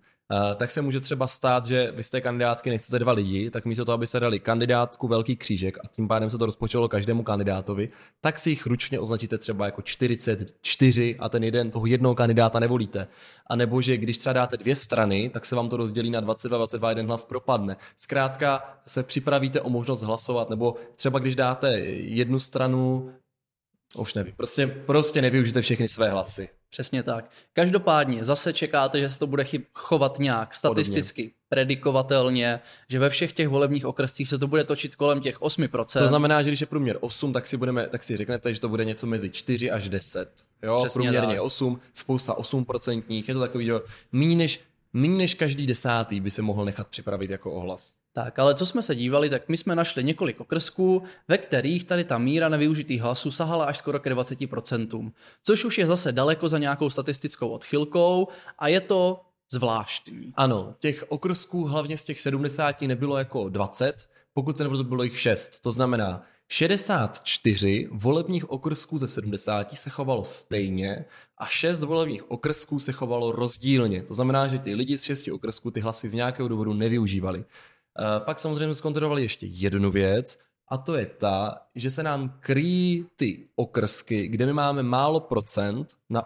tak 0.56 0.72
se 0.72 0.82
může 0.82 1.00
třeba 1.00 1.28
stát, 1.28 1.66
že 1.66 1.92
vy 1.96 2.04
z 2.04 2.10
té 2.10 2.22
kandidátky 2.22 2.70
nechcete 2.70 3.00
dva 3.00 3.12
lidi, 3.12 3.52
tak 3.52 3.66
místo 3.66 3.86
toho, 3.86 3.94
abyste 3.94 4.20
dali 4.20 4.40
kandidátku 4.40 5.08
velký 5.08 5.36
křížek 5.36 5.78
a 5.78 5.88
tím 5.88 6.08
pádem 6.08 6.30
se 6.30 6.38
to 6.38 6.46
rozpočalo 6.46 6.88
každému 6.88 7.24
kandidátovi, 7.24 7.90
tak 8.22 8.40
si 8.40 8.50
jich 8.50 8.66
ručně 8.66 9.00
označíte 9.00 9.38
třeba 9.38 9.66
jako 9.66 9.82
44 9.82 11.16
a 11.20 11.30
ten 11.30 11.44
jeden 11.44 11.72
toho 11.72 11.86
jednoho 11.86 12.16
kandidáta 12.16 12.60
nevolíte. 12.60 13.08
A 13.48 13.56
nebo 13.56 13.82
že 13.82 13.98
když 13.98 14.18
třeba 14.18 14.34
dáte 14.34 14.58
dvě 14.58 14.76
strany, 14.76 15.30
tak 15.30 15.46
se 15.46 15.56
vám 15.56 15.70
to 15.70 15.78
rozdělí 15.78 16.10
na 16.10 16.20
22, 16.20 16.58
22, 16.58 16.90
jeden 16.90 17.08
hlas 17.08 17.26
propadne. 17.26 17.78
Zkrátka 17.98 18.78
se 18.88 19.04
připravíte 19.04 19.62
o 19.62 19.70
možnost 19.70 20.02
hlasovat, 20.02 20.50
nebo 20.50 20.76
třeba 20.96 21.20
když 21.20 21.36
dáte 21.36 21.80
jednu 21.80 22.40
stranu, 22.40 23.12
už 23.98 24.14
nevím, 24.14 24.34
prostě, 24.38 24.68
prostě 24.68 25.22
nevyužijte 25.22 25.62
všechny 25.62 25.88
své 25.88 26.10
hlasy. 26.10 26.50
Přesně 26.72 27.04
tak. 27.04 27.32
Každopádně 27.54 28.26
zase 28.26 28.54
čekáte, 28.54 29.00
že 29.00 29.10
se 29.10 29.20
to 29.20 29.28
bude 29.28 29.46
chovat 29.74 30.20
nějak 30.20 30.56
statisticky, 30.56 31.22
Podobně. 31.22 31.36
predikovatelně, 31.50 32.60
že 32.90 33.00
ve 33.00 33.10
všech 33.10 33.34
těch 33.34 33.48
volebních 33.48 33.86
okrescích 33.86 34.30
se 34.30 34.38
to 34.38 34.48
bude 34.48 34.64
točit 34.64 34.96
kolem 34.96 35.22
těch 35.22 35.42
8%. 35.42 35.86
Co 35.86 36.08
znamená, 36.08 36.44
že 36.44 36.50
když 36.50 36.62
je 36.62 36.68
průměr 36.68 36.98
8, 37.02 37.34
tak 37.34 37.48
si, 37.48 37.58
budeme, 37.58 37.88
tak 37.88 38.04
si 38.04 38.18
řeknete, 38.18 38.54
že 38.54 38.60
to 38.60 38.70
bude 38.70 38.86
něco 38.86 39.08
mezi 39.08 39.30
4 39.30 39.72
až 39.72 39.90
10. 39.90 40.30
Jo, 40.64 40.80
Přesně 40.84 40.94
průměrně 41.00 41.36
tak. 41.36 41.44
8, 41.44 41.80
spousta 41.94 42.34
8%, 42.34 43.24
je 43.28 43.34
to 43.34 43.40
takový, 43.40 43.66
že 43.66 43.74
méně 44.12 44.36
než, 44.36 44.62
méně 44.94 45.18
než 45.18 45.36
každý 45.36 45.68
desátý 45.68 46.20
by 46.20 46.32
se 46.32 46.42
mohl 46.42 46.66
nechat 46.66 46.88
připravit 46.88 47.30
jako 47.30 47.52
ohlas. 47.52 47.94
Tak, 48.14 48.40
ale 48.40 48.56
co 48.56 48.66
jsme 48.66 48.82
se 48.82 48.96
dívali, 48.96 49.30
tak 49.30 49.50
my 49.50 49.58
jsme 49.58 49.76
našli 49.76 50.04
několik 50.04 50.42
okrsků, 50.42 51.04
ve 51.28 51.38
kterých 51.38 51.84
tady 51.84 52.04
ta 52.04 52.18
míra 52.18 52.50
nevyužitých 52.50 53.02
hlasů 53.02 53.32
sahala 53.32 53.66
až 53.66 53.78
skoro 53.78 54.00
ke 54.00 54.16
20%, 54.16 55.12
což 55.44 55.66
už 55.66 55.78
je 55.78 55.86
zase 55.86 56.12
daleko 56.12 56.50
za 56.50 56.58
nějakou 56.58 56.90
statistickou 56.90 57.50
odchylkou 57.50 58.28
a 58.60 58.68
je 58.68 58.82
to 58.82 59.22
zvláštní. 59.52 60.34
Ano, 60.36 60.76
těch 60.80 61.06
okrsků 61.10 61.64
hlavně 61.64 61.98
z 61.98 62.04
těch 62.04 62.22
70 62.22 62.82
nebylo 62.82 63.18
jako 63.18 63.50
20, 63.50 64.10
pokud 64.34 64.58
se 64.58 64.64
nebylo, 64.64 64.84
bylo 64.84 65.04
jich 65.04 65.20
6. 65.20 65.60
To 65.60 65.72
znamená, 65.72 66.24
64 66.48 67.90
volebních 67.92 68.52
okrsků 68.52 68.98
ze 68.98 69.08
70 69.08 69.78
se 69.78 69.90
chovalo 69.90 70.24
stejně 70.26 71.06
a 71.38 71.46
6 71.46 71.80
volebních 71.80 72.32
okrsků 72.32 72.80
se 72.80 72.92
chovalo 72.92 73.32
rozdílně. 73.32 74.04
To 74.04 74.14
znamená, 74.14 74.48
že 74.48 74.60
ty 74.60 74.76
lidi 74.76 74.98
z 74.98 75.04
6 75.04 75.28
okrsků 75.28 75.72
ty 75.72 75.80
hlasy 75.80 76.10
z 76.10 76.14
nějakého 76.14 76.48
důvodu 76.50 76.74
nevyužívali. 76.74 77.46
Eh, 78.00 78.20
pak 78.20 78.40
samozřejmě 78.40 78.76
zkontrolovali 78.76 79.22
ještě 79.22 79.46
jednu 79.46 79.92
věc, 79.92 80.38
a 80.68 80.78
to 80.78 80.96
je 80.96 81.06
ta, 81.06 81.58
že 81.76 81.92
se 81.92 82.04
nám 82.04 82.38
kryjí 82.40 83.06
ty 83.16 83.48
okrsky, 83.56 84.28
kde 84.28 84.46
my 84.46 84.54
máme 84.54 84.84
málo 84.84 85.20
procent 85.20 85.94
na, 86.10 86.24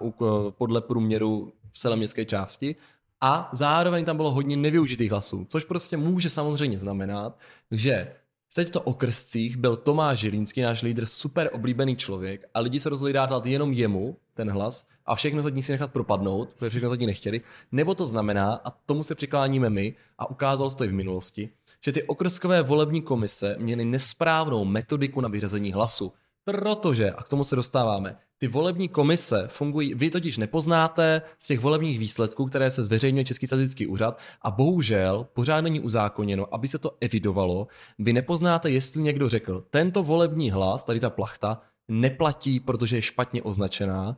podle 0.49 0.82
průměru 0.82 1.54
v 1.71 1.80
celé 1.80 1.95
městské 1.95 2.25
části 2.25 2.75
a 3.21 3.49
zároveň 3.54 4.06
tam 4.06 4.17
bylo 4.17 4.32
hodně 4.32 4.58
nevyužitých 4.58 5.12
hlasů, 5.12 5.45
což 5.49 5.63
prostě 5.63 5.97
může 5.97 6.30
samozřejmě 6.30 6.80
znamenat, 6.80 7.39
že 7.71 8.15
v 8.49 8.56
těchto 8.56 8.82
okrscích 8.82 9.58
byl 9.58 9.75
Tomáš 9.75 10.19
Žilínský, 10.19 10.62
náš 10.62 10.82
lídr, 10.82 11.06
super 11.06 11.49
oblíbený 11.54 11.95
člověk 11.95 12.49
a 12.54 12.60
lidi 12.60 12.80
se 12.80 12.89
rozhodli 12.89 13.13
dát 13.13 13.45
jenom 13.45 13.73
jemu 13.73 14.17
ten 14.34 14.49
hlas 14.49 14.88
a 15.06 15.15
všechno 15.15 15.39
ostatní 15.39 15.63
si 15.63 15.72
nechat 15.72 15.91
propadnout, 15.91 16.50
protože 16.50 16.70
všechno 16.70 16.89
ostatní 16.89 17.08
nechtěli, 17.08 17.41
nebo 17.72 17.96
to 17.96 18.08
znamená, 18.08 18.54
a 18.54 18.72
tomu 18.72 19.04
se 19.04 19.15
přikláníme 19.15 19.70
my, 19.70 19.96
a 20.18 20.30
ukázalo 20.30 20.70
se 20.70 20.78
to 20.78 20.84
i 20.84 20.88
v 20.88 20.94
minulosti, 20.94 21.50
že 21.84 21.91
ty 21.91 22.04
okrskové 22.04 22.62
volební 22.62 23.02
komise 23.02 23.56
měly 23.60 23.86
nesprávnou 23.86 24.65
metodiku 24.65 25.22
na 25.22 25.30
vyřazení 25.30 25.74
hlasu. 25.74 26.13
Protože, 26.44 27.12
a 27.12 27.24
k 27.24 27.30
tomu 27.30 27.44
se 27.44 27.56
dostáváme, 27.56 28.18
ty 28.38 28.48
volební 28.48 28.89
komise 28.89 29.48
fungují, 29.52 29.94
vy 29.94 30.10
totiž 30.10 30.38
nepoznáte 30.38 31.22
z 31.39 31.48
těch 31.48 31.60
volebních 31.60 32.00
výsledků, 32.00 32.46
které 32.46 32.72
se 32.72 32.84
zveřejňuje 32.84 33.26
Český 33.26 33.48
statistický 33.48 33.88
úřad 33.88 34.20
a 34.41 34.52
bohužel 34.52 35.28
pořád 35.34 35.62
není 35.62 35.80
uzákoněno, 35.80 36.54
aby 36.54 36.68
se 36.68 36.78
to 36.78 36.91
evidovalo, 37.02 37.68
vy 38.00 38.13
nepoznáte, 38.13 38.72
jestli 38.72 39.02
někdo 39.02 39.30
řekl, 39.30 39.65
tento 39.70 40.04
volební 40.04 40.52
hlas, 40.52 40.84
tady 40.84 41.00
ta 41.00 41.10
plachta, 41.10 41.62
neplatí, 41.88 42.60
protože 42.60 42.98
je 42.98 43.02
špatně 43.02 43.44
označená, 43.44 44.18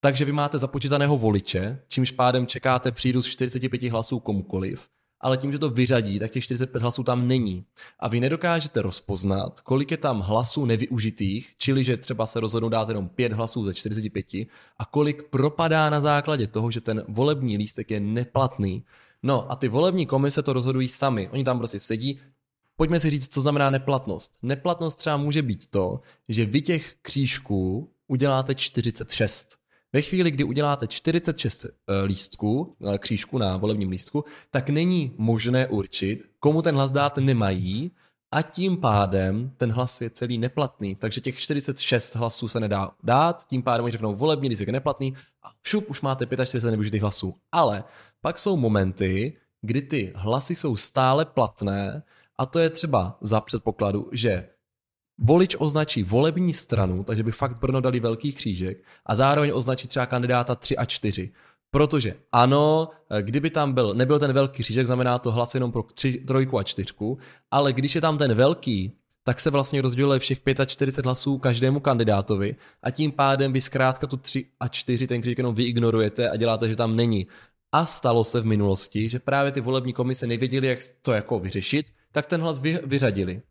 takže 0.00 0.24
vy 0.24 0.32
máte 0.32 0.58
započítaného 0.58 1.18
voliče, 1.18 1.82
čímž 1.88 2.10
pádem 2.10 2.46
čekáte 2.46 2.92
přírůst 2.92 3.26
45 3.26 3.82
hlasů 3.90 4.20
komukoliv, 4.20 4.88
ale 5.20 5.36
tím, 5.36 5.52
že 5.52 5.58
to 5.58 5.70
vyřadí, 5.70 6.18
tak 6.18 6.30
těch 6.30 6.44
45 6.44 6.82
hlasů 6.82 7.02
tam 7.02 7.28
není. 7.28 7.64
A 7.98 8.08
vy 8.08 8.20
nedokážete 8.20 8.82
rozpoznat, 8.82 9.60
kolik 9.60 9.90
je 9.90 9.96
tam 9.96 10.20
hlasů 10.20 10.64
nevyužitých, 10.64 11.54
čili 11.58 11.84
že 11.84 11.96
třeba 11.96 12.26
se 12.26 12.40
rozhodnou 12.40 12.68
dát 12.68 12.88
jenom 12.88 13.08
5 13.08 13.32
hlasů 13.32 13.66
ze 13.66 13.74
45 13.74 14.26
a 14.78 14.84
kolik 14.90 15.22
propadá 15.22 15.90
na 15.90 16.00
základě 16.00 16.46
toho, 16.46 16.70
že 16.70 16.80
ten 16.80 17.04
volební 17.08 17.56
lístek 17.56 17.90
je 17.90 18.00
neplatný. 18.00 18.84
No 19.22 19.52
a 19.52 19.56
ty 19.56 19.68
volební 19.68 20.06
komise 20.06 20.42
to 20.42 20.52
rozhodují 20.52 20.88
sami. 20.88 21.28
Oni 21.28 21.44
tam 21.44 21.58
prostě 21.58 21.80
sedí, 21.80 22.20
Pojďme 22.76 23.00
si 23.00 23.10
říct, 23.10 23.34
co 23.34 23.40
znamená 23.40 23.70
neplatnost. 23.70 24.32
Neplatnost 24.42 24.98
třeba 24.98 25.16
může 25.16 25.42
být 25.42 25.66
to, 25.70 26.00
že 26.28 26.46
vy 26.46 26.62
těch 26.62 26.94
křížků 27.02 27.92
uděláte 28.06 28.54
46. 28.54 29.59
Ve 29.92 30.02
chvíli, 30.02 30.30
kdy 30.30 30.44
uděláte 30.44 30.86
46 30.86 31.64
eh, 31.64 32.02
lístků, 32.04 32.76
eh, 32.94 32.98
křížku 32.98 33.38
na 33.38 33.56
volebním 33.56 33.90
lístku, 33.90 34.24
tak 34.50 34.70
není 34.70 35.14
možné 35.18 35.66
určit, 35.66 36.30
komu 36.38 36.62
ten 36.62 36.74
hlas 36.74 36.92
dát 36.92 37.16
nemají 37.16 37.90
a 38.32 38.42
tím 38.42 38.76
pádem 38.76 39.52
ten 39.56 39.72
hlas 39.72 40.00
je 40.00 40.10
celý 40.10 40.38
neplatný. 40.38 40.94
Takže 40.94 41.20
těch 41.20 41.38
46 41.38 42.14
hlasů 42.14 42.48
se 42.48 42.60
nedá 42.60 42.90
dát, 43.02 43.46
tím 43.46 43.62
pádem 43.62 43.84
oni 43.84 43.92
řeknou 43.92 44.14
volební 44.14 44.48
lístek 44.48 44.68
je 44.68 44.72
neplatný 44.72 45.14
a 45.42 45.48
šup, 45.66 45.90
už 45.90 46.00
máte 46.00 46.26
45 46.26 46.70
nevyužitých 46.70 47.02
hlasů. 47.02 47.34
Ale 47.52 47.84
pak 48.20 48.38
jsou 48.38 48.56
momenty, 48.56 49.36
kdy 49.62 49.82
ty 49.82 50.12
hlasy 50.16 50.54
jsou 50.54 50.76
stále 50.76 51.24
platné 51.24 52.02
a 52.38 52.46
to 52.46 52.58
je 52.58 52.70
třeba 52.70 53.18
za 53.20 53.40
předpokladu, 53.40 54.08
že 54.12 54.48
volič 55.20 55.56
označí 55.58 56.02
volební 56.02 56.52
stranu, 56.52 57.04
takže 57.04 57.22
by 57.22 57.32
fakt 57.32 57.58
Brno 57.60 57.80
dali 57.80 58.00
velký 58.00 58.32
křížek 58.32 58.84
a 59.06 59.14
zároveň 59.14 59.50
označí 59.54 59.88
třeba 59.88 60.06
kandidáta 60.06 60.54
3 60.54 60.76
a 60.76 60.84
4. 60.84 61.32
Protože 61.70 62.14
ano, 62.32 62.88
kdyby 63.20 63.50
tam 63.50 63.72
byl, 63.72 63.94
nebyl 63.94 64.18
ten 64.18 64.32
velký 64.32 64.62
křížek, 64.62 64.86
znamená 64.86 65.18
to 65.18 65.32
hlas 65.32 65.54
jenom 65.54 65.72
pro 65.72 65.82
tři, 65.82 66.12
trojku 66.12 66.58
a 66.58 66.62
čtyřku, 66.62 67.18
ale 67.50 67.72
když 67.72 67.94
je 67.94 68.00
tam 68.00 68.18
ten 68.18 68.34
velký, 68.34 68.92
tak 69.24 69.40
se 69.40 69.50
vlastně 69.50 69.82
rozděluje 69.82 70.18
všech 70.18 70.38
45 70.66 71.04
hlasů 71.04 71.38
každému 71.38 71.80
kandidátovi 71.80 72.56
a 72.82 72.90
tím 72.90 73.12
pádem 73.12 73.52
vy 73.52 73.60
zkrátka 73.60 74.06
tu 74.06 74.16
3 74.16 74.46
a 74.60 74.68
4 74.68 75.06
ten 75.06 75.20
křížek 75.20 75.38
jenom 75.38 75.54
vyignorujete 75.54 76.30
a 76.30 76.36
děláte, 76.36 76.68
že 76.68 76.76
tam 76.76 76.96
není. 76.96 77.26
A 77.72 77.86
stalo 77.86 78.24
se 78.24 78.40
v 78.40 78.46
minulosti, 78.46 79.08
že 79.08 79.18
právě 79.18 79.52
ty 79.52 79.60
volební 79.60 79.92
komise 79.92 80.26
nevěděli, 80.26 80.66
jak 80.66 80.78
to 81.02 81.12
jako 81.12 81.38
vyřešit, 81.38 81.86
tak 82.12 82.26
ten 82.26 82.40
hlas 82.40 82.60
vy, 82.60 82.78
vyřadili. 82.84 83.42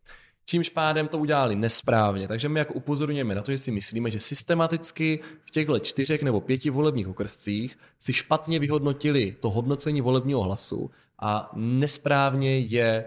Čímž 0.49 0.69
pádem 0.69 1.07
to 1.07 1.17
udělali 1.17 1.55
nesprávně. 1.55 2.27
Takže 2.27 2.49
my 2.49 2.59
jako 2.59 2.73
upozorňujeme 2.73 3.35
na 3.35 3.41
to, 3.41 3.51
že 3.51 3.57
si 3.57 3.71
myslíme, 3.71 4.11
že 4.11 4.19
systematicky 4.19 5.19
v 5.45 5.51
těchto 5.51 5.79
čtyřech 5.79 6.23
nebo 6.23 6.41
pěti 6.41 6.69
volebních 6.69 7.07
okrscích 7.07 7.77
si 7.99 8.13
špatně 8.13 8.59
vyhodnotili 8.59 9.35
to 9.39 9.49
hodnocení 9.49 10.01
volebního 10.01 10.41
hlasu 10.41 10.91
a 11.19 11.51
nesprávně 11.55 12.59
je 12.59 13.05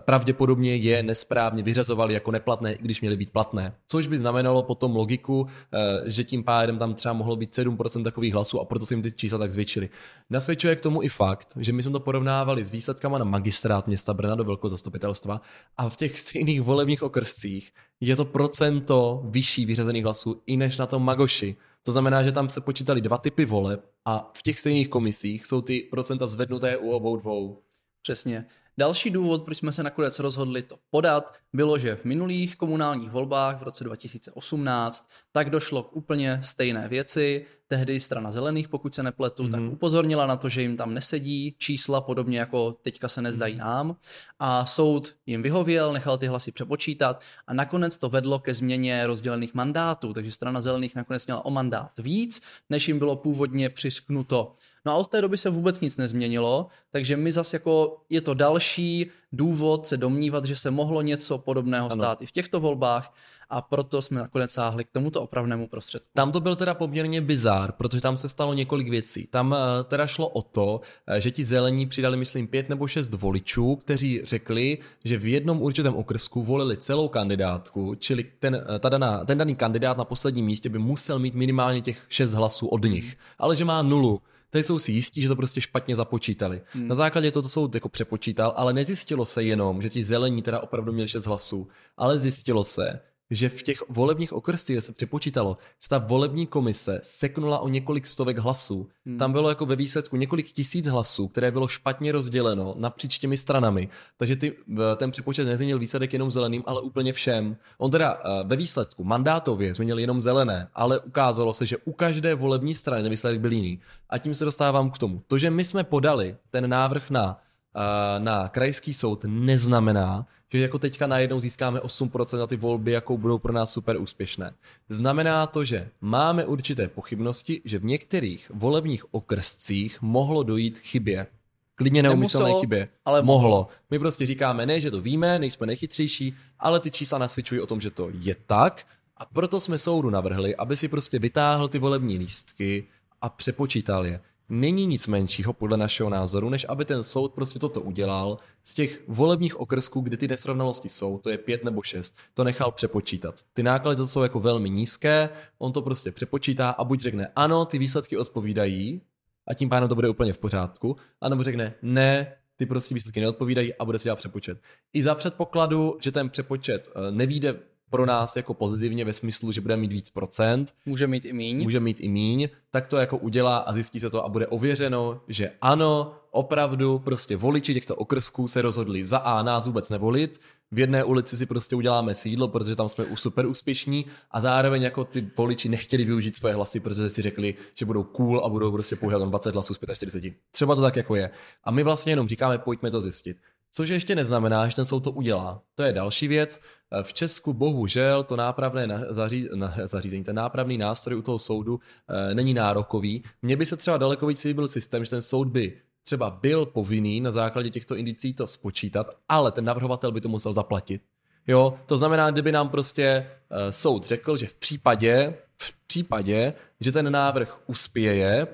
pravděpodobně 0.00 0.76
je 0.76 1.02
nesprávně 1.02 1.62
vyřazovali 1.62 2.14
jako 2.14 2.30
neplatné, 2.30 2.72
i 2.72 2.82
když 2.82 3.00
měly 3.00 3.16
být 3.16 3.30
platné. 3.30 3.74
Což 3.86 4.06
by 4.06 4.18
znamenalo 4.18 4.62
potom 4.62 4.96
logiku, 4.96 5.46
eh, 5.46 6.10
že 6.10 6.24
tím 6.24 6.44
pádem 6.44 6.78
tam 6.78 6.94
třeba 6.94 7.14
mohlo 7.14 7.36
být 7.36 7.54
7% 7.54 8.04
takových 8.04 8.34
hlasů 8.34 8.60
a 8.60 8.64
proto 8.64 8.86
se 8.86 8.94
jim 8.94 9.02
ty 9.02 9.12
čísla 9.12 9.38
tak 9.38 9.52
zvětšily. 9.52 9.90
Nasvědčuje 10.30 10.76
k 10.76 10.80
tomu 10.80 11.02
i 11.02 11.08
fakt, 11.08 11.52
že 11.56 11.72
my 11.72 11.82
jsme 11.82 11.92
to 11.92 12.00
porovnávali 12.00 12.64
s 12.64 12.70
výsledkama 12.70 13.18
na 13.18 13.24
magistrát 13.24 13.86
města 13.86 14.14
Brna 14.14 14.34
do 14.34 14.44
velkého 14.44 14.68
zastupitelstva 14.68 15.40
a 15.76 15.88
v 15.88 15.96
těch 15.96 16.18
stejných 16.18 16.62
volebních 16.62 17.02
okrscích 17.02 17.72
je 18.00 18.16
to 18.16 18.24
procento 18.24 19.22
vyšší 19.24 19.66
vyřazených 19.66 20.04
hlasů 20.04 20.42
i 20.46 20.56
než 20.56 20.78
na 20.78 20.86
tom 20.86 21.04
Magoši. 21.04 21.56
To 21.82 21.92
znamená, 21.92 22.22
že 22.22 22.32
tam 22.32 22.48
se 22.48 22.60
počítali 22.60 23.00
dva 23.00 23.18
typy 23.18 23.44
voleb 23.44 23.84
a 24.04 24.30
v 24.34 24.42
těch 24.42 24.60
stejných 24.60 24.88
komisích 24.88 25.46
jsou 25.46 25.60
ty 25.60 25.88
procenta 25.90 26.26
zvednuté 26.26 26.76
u 26.76 26.90
obou 26.90 27.16
dvou. 27.16 27.62
Přesně. 28.02 28.46
Další 28.78 29.10
důvod, 29.10 29.44
proč 29.44 29.58
jsme 29.58 29.72
se 29.72 29.82
nakonec 29.82 30.18
rozhodli 30.18 30.62
to 30.62 30.78
podat, 30.90 31.34
bylo, 31.52 31.78
že 31.78 31.96
v 31.96 32.04
minulých 32.04 32.56
komunálních 32.56 33.10
volbách 33.10 33.60
v 33.60 33.62
roce 33.62 33.84
2018 33.84 35.10
tak 35.32 35.50
došlo 35.50 35.82
k 35.82 35.96
úplně 35.96 36.40
stejné 36.42 36.88
věci. 36.88 37.46
Tehdy 37.72 38.00
strana 38.00 38.32
zelených, 38.32 38.68
pokud 38.68 38.94
se 38.94 39.02
nepletu, 39.02 39.42
mm-hmm. 39.42 39.50
tak 39.50 39.60
mhm. 39.60 39.72
upozornila 39.72 40.26
na 40.26 40.36
to, 40.36 40.48
že 40.48 40.62
jim 40.62 40.76
tam 40.76 40.94
nesedí 40.94 41.54
čísla, 41.58 42.00
podobně 42.00 42.38
jako 42.38 42.76
teďka 42.82 43.08
se 43.08 43.22
nezdají 43.22 43.54
mm-hmm. 43.54 43.58
nám. 43.58 43.96
A 44.38 44.66
soud 44.66 45.14
jim 45.26 45.42
vyhověl, 45.42 45.92
nechal 45.92 46.18
ty 46.18 46.26
hlasy 46.26 46.52
přepočítat 46.52 47.20
a 47.46 47.54
nakonec 47.54 47.96
to 47.96 48.08
vedlo 48.08 48.38
ke 48.38 48.54
změně 48.54 49.06
rozdělených 49.06 49.54
mandátů, 49.54 50.12
takže 50.12 50.32
strana 50.32 50.60
zelených 50.60 50.94
nakonec 50.94 51.26
měla 51.26 51.44
o 51.44 51.50
mandát 51.50 51.98
víc, 51.98 52.42
než 52.70 52.88
jim 52.88 52.98
bylo 52.98 53.16
původně 53.16 53.68
přisknuto. 53.68 54.54
No 54.84 54.92
a 54.92 54.94
od 54.94 55.08
té 55.08 55.20
doby 55.20 55.38
se 55.38 55.50
vůbec 55.50 55.80
nic 55.80 55.96
nezměnilo, 55.96 56.66
takže 56.90 57.16
my 57.16 57.32
zase 57.32 57.56
jako 57.56 58.02
je 58.10 58.20
to 58.20 58.34
další 58.34 59.10
důvod 59.32 59.86
se 59.86 59.96
domnívat, 59.96 60.44
že 60.44 60.56
se 60.56 60.70
mohlo 60.70 61.02
něco 61.02 61.38
podobného 61.38 61.86
ano. 61.86 61.94
stát 61.94 62.22
i 62.22 62.26
v 62.26 62.32
těchto 62.32 62.60
volbách 62.60 63.14
a 63.50 63.62
proto 63.62 64.02
jsme 64.02 64.20
nakonec 64.20 64.50
sáhli 64.50 64.84
k 64.84 64.90
tomuto 64.90 65.22
opravnému 65.22 65.68
prostředku. 65.68 66.08
Tam 66.14 66.32
to 66.32 66.40
byl 66.40 66.56
teda 66.56 66.74
poměrně 66.74 67.20
bizár, 67.20 67.72
protože 67.72 68.00
tam 68.00 68.16
se 68.16 68.28
stalo 68.28 68.54
několik 68.54 68.88
věcí. 68.88 69.26
Tam 69.30 69.54
eh, 69.54 69.84
teda 69.84 70.06
šlo 70.06 70.28
o 70.28 70.42
to, 70.42 70.80
eh, 71.06 71.20
že 71.20 71.30
ti 71.30 71.44
zelení 71.44 71.86
přidali, 71.86 72.16
myslím, 72.16 72.46
pět 72.46 72.68
nebo 72.68 72.86
šest 72.86 73.14
voličů, 73.14 73.76
kteří 73.76 74.20
řekli, 74.24 74.78
že 75.04 75.18
v 75.18 75.26
jednom 75.26 75.62
určitém 75.62 75.94
okrsku 75.94 76.42
volili 76.42 76.76
celou 76.76 77.08
kandidátku, 77.08 77.94
čili 77.94 78.24
ten, 78.38 78.64
eh, 78.74 78.78
ta 78.78 78.88
daná, 78.88 79.24
ten 79.24 79.38
daný 79.38 79.54
kandidát 79.54 79.96
na 79.96 80.04
posledním 80.04 80.44
místě 80.44 80.68
by 80.68 80.78
musel 80.78 81.18
mít 81.18 81.34
minimálně 81.34 81.80
těch 81.80 82.02
šest 82.08 82.32
hlasů 82.32 82.66
od 82.66 82.84
nich, 82.84 83.16
ale 83.38 83.56
že 83.56 83.64
má 83.64 83.82
nulu 83.82 84.20
tady 84.52 84.64
jsou 84.64 84.78
si 84.78 84.92
jistí, 84.92 85.22
že 85.22 85.28
to 85.28 85.36
prostě 85.36 85.60
špatně 85.60 85.96
započítali. 85.96 86.62
Hmm. 86.68 86.88
Na 86.88 86.94
základě 86.94 87.30
toho 87.30 87.42
to 87.42 87.48
soud 87.48 87.74
jako 87.74 87.88
přepočítal, 87.88 88.52
ale 88.56 88.72
nezjistilo 88.72 89.24
se 89.24 89.42
jenom, 89.42 89.82
že 89.82 89.88
ti 89.88 90.04
zelení 90.04 90.42
teda 90.42 90.60
opravdu 90.60 90.92
měli 90.92 91.08
6 91.08 91.26
hlasů, 91.26 91.68
ale 91.96 92.18
zjistilo 92.18 92.64
se, 92.64 93.00
že 93.34 93.48
v 93.48 93.62
těch 93.62 93.82
volebních 93.88 94.32
okrscích, 94.32 94.84
se 94.84 94.92
přepočítalo, 94.92 95.56
se 95.78 95.88
ta 95.88 95.98
volební 95.98 96.46
komise 96.46 97.00
seknula 97.02 97.58
o 97.58 97.68
několik 97.68 98.06
stovek 98.06 98.38
hlasů. 98.38 98.88
Hmm. 99.06 99.18
Tam 99.18 99.32
bylo 99.32 99.48
jako 99.48 99.66
ve 99.66 99.76
výsledku 99.76 100.16
několik 100.16 100.52
tisíc 100.52 100.86
hlasů, 100.86 101.28
které 101.28 101.50
bylo 101.50 101.68
špatně 101.68 102.12
rozděleno 102.12 102.74
napříč 102.78 103.18
těmi 103.18 103.36
stranami. 103.36 103.88
Takže 104.16 104.36
ty, 104.36 104.56
ten 104.96 105.10
přepočet 105.10 105.44
nezměnil 105.44 105.78
výsledek 105.78 106.12
jenom 106.12 106.30
zeleným, 106.30 106.62
ale 106.66 106.80
úplně 106.80 107.12
všem. 107.12 107.56
On 107.78 107.90
teda 107.90 108.18
eh, 108.24 108.44
ve 108.44 108.56
výsledku 108.56 109.04
mandátově 109.04 109.74
změnil 109.74 109.98
jenom 109.98 110.20
zelené, 110.20 110.68
ale 110.74 111.00
ukázalo 111.00 111.54
se, 111.54 111.66
že 111.66 111.76
u 111.84 111.92
každé 111.92 112.34
volební 112.34 112.74
strany 112.74 113.02
ten 113.02 113.10
výsledek 113.10 113.40
byl 113.40 113.52
jiný. 113.52 113.80
A 114.10 114.18
tím 114.18 114.34
se 114.34 114.44
dostávám 114.44 114.90
k 114.90 114.98
tomu. 114.98 115.22
To, 115.26 115.38
že 115.38 115.50
my 115.50 115.64
jsme 115.64 115.84
podali 115.84 116.36
ten 116.50 116.70
návrh 116.70 117.10
na, 117.10 117.40
eh, 117.76 118.20
na 118.20 118.48
krajský 118.48 118.94
soud, 118.94 119.24
neznamená, 119.28 120.26
že 120.58 120.62
jako 120.62 120.78
teďka 120.78 121.06
najednou 121.06 121.40
získáme 121.40 121.80
8% 121.80 122.38
na 122.38 122.46
ty 122.46 122.56
volby, 122.56 122.92
jakou 122.92 123.18
budou 123.18 123.38
pro 123.38 123.52
nás 123.52 123.72
super 123.72 124.00
úspěšné. 124.00 124.54
Znamená 124.88 125.46
to, 125.46 125.64
že 125.64 125.88
máme 126.00 126.46
určité 126.46 126.88
pochybnosti, 126.88 127.60
že 127.64 127.78
v 127.78 127.84
některých 127.84 128.50
volebních 128.54 129.14
okrscích 129.14 130.02
mohlo 130.02 130.42
dojít 130.42 130.78
chybě. 130.78 131.26
Klidně 131.74 132.02
neumyslné 132.02 132.52
chybě. 132.60 132.88
Ale 133.04 133.22
mohlo. 133.22 133.48
mohlo. 133.48 133.68
My 133.90 133.98
prostě 133.98 134.26
říkáme, 134.26 134.66
ne, 134.66 134.80
že 134.80 134.90
to 134.90 135.00
víme, 135.00 135.38
nejsme 135.38 135.66
nejchytřejší, 135.66 136.36
ale 136.58 136.80
ty 136.80 136.90
čísla 136.90 137.18
nasvědčují 137.18 137.60
o 137.60 137.66
tom, 137.66 137.80
že 137.80 137.90
to 137.90 138.10
je 138.12 138.36
tak. 138.46 138.86
A 139.16 139.24
proto 139.24 139.60
jsme 139.60 139.78
soudu 139.78 140.10
navrhli, 140.10 140.56
aby 140.56 140.76
si 140.76 140.88
prostě 140.88 141.18
vytáhl 141.18 141.68
ty 141.68 141.78
volební 141.78 142.18
lístky 142.18 142.84
a 143.20 143.28
přepočítal 143.28 144.06
je 144.06 144.20
není 144.48 144.86
nic 144.86 145.06
menšího 145.06 145.52
podle 145.52 145.76
našeho 145.76 146.10
názoru, 146.10 146.50
než 146.50 146.66
aby 146.68 146.84
ten 146.84 147.04
soud 147.04 147.34
prostě 147.34 147.58
toto 147.58 147.80
udělal 147.80 148.38
z 148.64 148.74
těch 148.74 149.02
volebních 149.08 149.60
okrsků, 149.60 150.00
kde 150.00 150.16
ty 150.16 150.28
nesrovnalosti 150.28 150.88
jsou, 150.88 151.18
to 151.18 151.30
je 151.30 151.38
pět 151.38 151.64
nebo 151.64 151.82
šest, 151.82 152.14
to 152.34 152.44
nechal 152.44 152.72
přepočítat. 152.72 153.40
Ty 153.52 153.62
náklady 153.62 153.96
to 153.96 154.06
jsou 154.06 154.22
jako 154.22 154.40
velmi 154.40 154.70
nízké, 154.70 155.28
on 155.58 155.72
to 155.72 155.82
prostě 155.82 156.12
přepočítá 156.12 156.70
a 156.70 156.84
buď 156.84 157.00
řekne 157.00 157.28
ano, 157.36 157.64
ty 157.64 157.78
výsledky 157.78 158.16
odpovídají 158.16 159.00
a 159.48 159.54
tím 159.54 159.68
pádem 159.68 159.88
to 159.88 159.94
bude 159.94 160.08
úplně 160.08 160.32
v 160.32 160.38
pořádku, 160.38 160.96
anebo 161.20 161.42
řekne 161.42 161.74
ne, 161.82 162.36
ty 162.56 162.66
prostě 162.66 162.94
výsledky 162.94 163.20
neodpovídají 163.20 163.74
a 163.74 163.84
bude 163.84 163.98
si 163.98 164.04
dělat 164.04 164.18
přepočet. 164.18 164.58
I 164.92 165.02
za 165.02 165.14
předpokladu, 165.14 165.98
že 166.00 166.12
ten 166.12 166.30
přepočet 166.30 166.88
eh, 166.88 167.10
nevíde 167.10 167.60
pro 167.92 168.06
nás 168.06 168.36
jako 168.36 168.54
pozitivně 168.54 169.04
ve 169.04 169.12
smyslu, 169.12 169.52
že 169.52 169.60
bude 169.60 169.76
mít 169.76 169.92
víc 169.92 170.10
procent. 170.10 170.74
Může 170.86 171.06
mít 171.06 171.24
i 171.24 171.32
míň. 171.32 171.62
Může 171.62 171.80
mít 171.80 172.00
i 172.00 172.08
míň, 172.08 172.48
tak 172.70 172.86
to 172.86 172.96
jako 172.96 173.18
udělá 173.18 173.56
a 173.56 173.72
zjistí 173.72 174.00
se 174.00 174.10
to 174.10 174.24
a 174.24 174.28
bude 174.28 174.46
ověřeno, 174.46 175.20
že 175.28 175.50
ano, 175.60 176.14
opravdu 176.30 176.98
prostě 176.98 177.36
voliči 177.36 177.74
těchto 177.74 177.96
okrsků 177.96 178.48
se 178.48 178.62
rozhodli 178.62 179.04
za 179.04 179.18
A 179.18 179.42
nás 179.42 179.66
vůbec 179.66 179.90
nevolit, 179.90 180.40
v 180.72 180.78
jedné 180.78 181.04
ulici 181.04 181.36
si 181.36 181.46
prostě 181.46 181.76
uděláme 181.76 182.14
sídlo, 182.14 182.48
protože 182.48 182.76
tam 182.76 182.88
jsme 182.88 183.04
super 183.14 183.46
úspěšní 183.46 184.06
a 184.30 184.40
zároveň 184.40 184.82
jako 184.82 185.04
ty 185.04 185.30
voliči 185.36 185.68
nechtěli 185.68 186.04
využít 186.04 186.36
svoje 186.36 186.54
hlasy, 186.54 186.80
protože 186.80 187.10
si 187.10 187.22
řekli, 187.22 187.54
že 187.74 187.84
budou 187.84 188.02
cool 188.02 188.44
a 188.44 188.48
budou 188.48 188.72
prostě 188.72 188.96
používat 188.96 189.28
20 189.28 189.54
hlasů 189.54 189.74
z 189.74 189.78
45. 189.94 190.34
Třeba 190.50 190.74
to 190.74 190.82
tak 190.82 190.96
jako 190.96 191.16
je. 191.16 191.30
A 191.64 191.70
my 191.70 191.82
vlastně 191.82 192.12
jenom 192.12 192.28
říkáme, 192.28 192.58
pojďme 192.58 192.90
to 192.90 193.00
zjistit. 193.00 193.36
Což 193.74 193.88
ještě 193.88 194.14
neznamená, 194.14 194.68
že 194.68 194.76
ten 194.76 194.84
soud 194.84 195.00
to 195.00 195.10
udělá. 195.10 195.62
To 195.74 195.82
je 195.82 195.92
další 195.92 196.28
věc. 196.28 196.60
V 197.02 197.12
Česku 197.12 197.52
bohužel 197.52 198.22
to 198.22 198.36
nápravné 198.36 199.06
zaří, 199.10 199.48
zařízení, 199.84 200.24
ten 200.24 200.36
nápravný 200.36 200.78
nástroj 200.78 201.18
u 201.18 201.22
toho 201.22 201.38
soudu 201.38 201.80
e, 202.08 202.34
není 202.34 202.54
nárokový. 202.54 203.24
Mně 203.42 203.56
by 203.56 203.66
se 203.66 203.76
třeba 203.76 203.98
daleko 203.98 204.26
víc 204.26 204.44
líbil 204.44 204.68
systém, 204.68 205.04
že 205.04 205.10
ten 205.10 205.22
soud 205.22 205.48
by 205.48 205.80
třeba 206.04 206.30
byl 206.30 206.66
povinný 206.66 207.20
na 207.20 207.30
základě 207.30 207.70
těchto 207.70 207.96
indicí 207.96 208.34
to 208.34 208.46
spočítat, 208.46 209.06
ale 209.28 209.52
ten 209.52 209.64
navrhovatel 209.64 210.12
by 210.12 210.20
to 210.20 210.28
musel 210.28 210.52
zaplatit. 210.54 211.02
Jo, 211.46 211.78
to 211.86 211.96
znamená, 211.96 212.30
kdyby 212.30 212.52
nám 212.52 212.68
prostě 212.68 213.26
uh, 213.50 213.58
soud 213.70 214.06
řekl, 214.06 214.36
že 214.36 214.46
v 214.46 214.54
případě, 214.54 215.34
v 215.62 215.72
případě, 215.86 216.54
že 216.80 216.92
ten 216.92 217.12
návrh 217.12 217.60
uspěje 217.66 218.46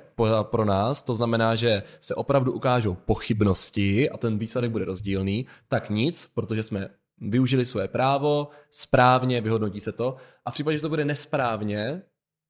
pro 0.43 0.65
nás, 0.65 1.03
to 1.03 1.17
znamená, 1.17 1.55
že 1.55 1.83
se 2.01 2.15
opravdu 2.15 2.53
ukážou 2.53 2.95
pochybnosti 2.95 4.11
a 4.11 4.17
ten 4.17 4.39
výsledek 4.39 4.71
bude 4.71 4.85
rozdílný, 4.85 5.47
tak 5.69 5.91
nic, 5.91 6.31
protože 6.35 6.63
jsme 6.63 6.89
využili 7.21 7.67
své 7.67 7.89
právo, 7.89 8.49
správně, 8.71 9.41
vyhodnotí 9.41 9.81
se 9.81 9.93
to 9.93 10.17
a 10.45 10.51
v 10.51 10.55
případě, 10.55 10.77
že 10.77 10.83
to 10.83 10.89
bude 10.89 11.05
nesprávně, 11.05 12.03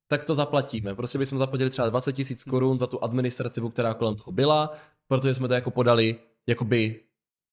tak 0.08 0.24
to 0.24 0.34
zaplatíme. 0.34 0.94
Prostě 0.94 1.18
bychom 1.18 1.38
zaplatili 1.38 1.70
třeba 1.70 1.88
20 1.88 2.12
tisíc 2.12 2.44
korun 2.44 2.78
za 2.78 2.86
tu 2.86 3.04
administrativu, 3.04 3.70
která 3.70 3.94
kolem 3.94 4.16
toho 4.16 4.32
byla, 4.32 4.72
protože 5.08 5.34
jsme 5.34 5.48
to 5.48 5.54
jako 5.54 5.70
podali 5.70 6.16
jakoby 6.46 7.00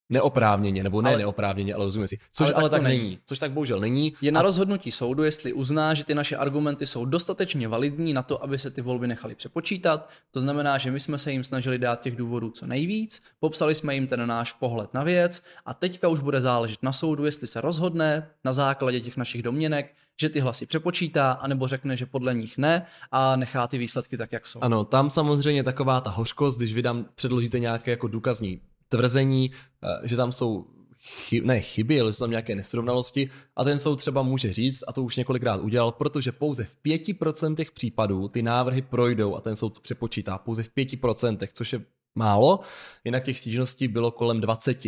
neoprávněně, 0.09 0.83
nebo 0.83 1.01
ne 1.01 1.09
ale, 1.09 1.17
neoprávněně, 1.17 1.73
ale 1.73 1.85
rozumím 1.85 2.07
si. 2.07 2.19
Což 2.31 2.47
ale, 2.47 2.53
ale 2.53 2.69
tak, 2.69 2.81
tak 2.81 2.83
není. 2.83 3.03
není. 3.03 3.19
Což 3.25 3.39
tak 3.39 3.51
bohužel 3.51 3.79
není. 3.79 4.13
Je 4.21 4.31
na 4.31 4.39
a... 4.39 4.43
rozhodnutí 4.43 4.91
soudu, 4.91 5.23
jestli 5.23 5.53
uzná, 5.53 5.93
že 5.93 6.03
ty 6.03 6.15
naše 6.15 6.37
argumenty 6.37 6.87
jsou 6.87 7.05
dostatečně 7.05 7.67
validní 7.67 8.13
na 8.13 8.23
to, 8.23 8.43
aby 8.43 8.59
se 8.59 8.71
ty 8.71 8.81
volby 8.81 9.07
nechaly 9.07 9.35
přepočítat. 9.35 10.09
To 10.31 10.41
znamená, 10.41 10.77
že 10.77 10.91
my 10.91 10.99
jsme 10.99 11.17
se 11.17 11.31
jim 11.31 11.43
snažili 11.43 11.77
dát 11.77 12.01
těch 12.01 12.15
důvodů 12.15 12.49
co 12.49 12.67
nejvíc, 12.67 13.23
popsali 13.39 13.75
jsme 13.75 13.95
jim 13.95 14.07
ten 14.07 14.27
náš 14.27 14.53
pohled 14.53 14.93
na 14.93 15.03
věc 15.03 15.43
a 15.65 15.73
teďka 15.73 16.07
už 16.07 16.19
bude 16.19 16.41
záležet 16.41 16.83
na 16.83 16.91
soudu, 16.91 17.25
jestli 17.25 17.47
se 17.47 17.61
rozhodne 17.61 18.29
na 18.43 18.53
základě 18.53 19.01
těch 19.01 19.17
našich 19.17 19.43
domněnek, 19.43 19.93
že 20.21 20.29
ty 20.29 20.39
hlasy 20.39 20.65
přepočítá, 20.65 21.31
anebo 21.31 21.67
řekne, 21.67 21.97
že 21.97 22.05
podle 22.05 22.33
nich 22.33 22.57
ne 22.57 22.85
a 23.11 23.35
nechá 23.35 23.67
ty 23.67 23.77
výsledky 23.77 24.17
tak, 24.17 24.31
jak 24.31 24.47
jsou. 24.47 24.59
Ano, 24.63 24.83
tam 24.83 25.09
samozřejmě 25.09 25.63
taková 25.63 26.01
ta 26.01 26.09
hořkost, 26.09 26.57
když 26.57 26.73
vy 26.73 26.83
tam 26.83 27.05
předložíte 27.15 27.59
nějaké 27.59 27.91
jako 27.91 28.07
důkazní 28.07 28.61
tvrzení, 28.97 29.51
eh, 29.83 30.07
že 30.07 30.15
tam 30.15 30.31
jsou 30.31 30.65
chy, 30.99 31.41
ne 31.41 31.61
chyby, 31.61 32.01
ale 32.01 32.13
jsou 32.13 32.23
tam 32.23 32.31
nějaké 32.31 32.55
nesrovnalosti 32.55 33.29
a 33.55 33.63
ten 33.63 33.79
soud 33.79 33.95
třeba 33.95 34.21
může 34.21 34.53
říct, 34.53 34.83
a 34.87 34.93
to 34.93 35.03
už 35.03 35.15
několikrát 35.15 35.61
udělal, 35.61 35.91
protože 35.91 36.31
pouze 36.31 36.63
v 36.63 36.77
5% 36.83 37.71
případů 37.73 38.27
ty 38.27 38.43
návrhy 38.43 38.81
projdou 38.81 39.35
a 39.35 39.41
ten 39.41 39.55
soud 39.55 39.69
to 39.69 39.81
přepočítá 39.81 40.37
pouze 40.37 40.63
v 40.63 40.69
5%, 40.69 41.47
což 41.53 41.73
je 41.73 41.81
málo, 42.15 42.59
jinak 43.03 43.23
těch 43.23 43.39
stížností 43.39 43.87
bylo 43.87 44.11
kolem 44.11 44.41
20 44.41 44.85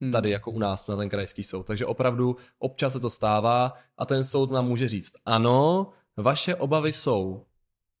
hmm. 0.00 0.12
tady 0.12 0.30
jako 0.30 0.50
u 0.50 0.58
nás 0.58 0.86
na 0.86 0.96
ten 0.96 1.08
krajský 1.08 1.44
soud. 1.44 1.66
Takže 1.66 1.86
opravdu 1.86 2.36
občas 2.58 2.92
se 2.92 3.00
to 3.00 3.10
stává 3.10 3.72
a 3.98 4.06
ten 4.06 4.24
soud 4.24 4.50
nám 4.50 4.66
může 4.66 4.88
říct, 4.88 5.12
ano, 5.26 5.86
vaše 6.16 6.54
obavy 6.54 6.92
jsou 6.92 7.44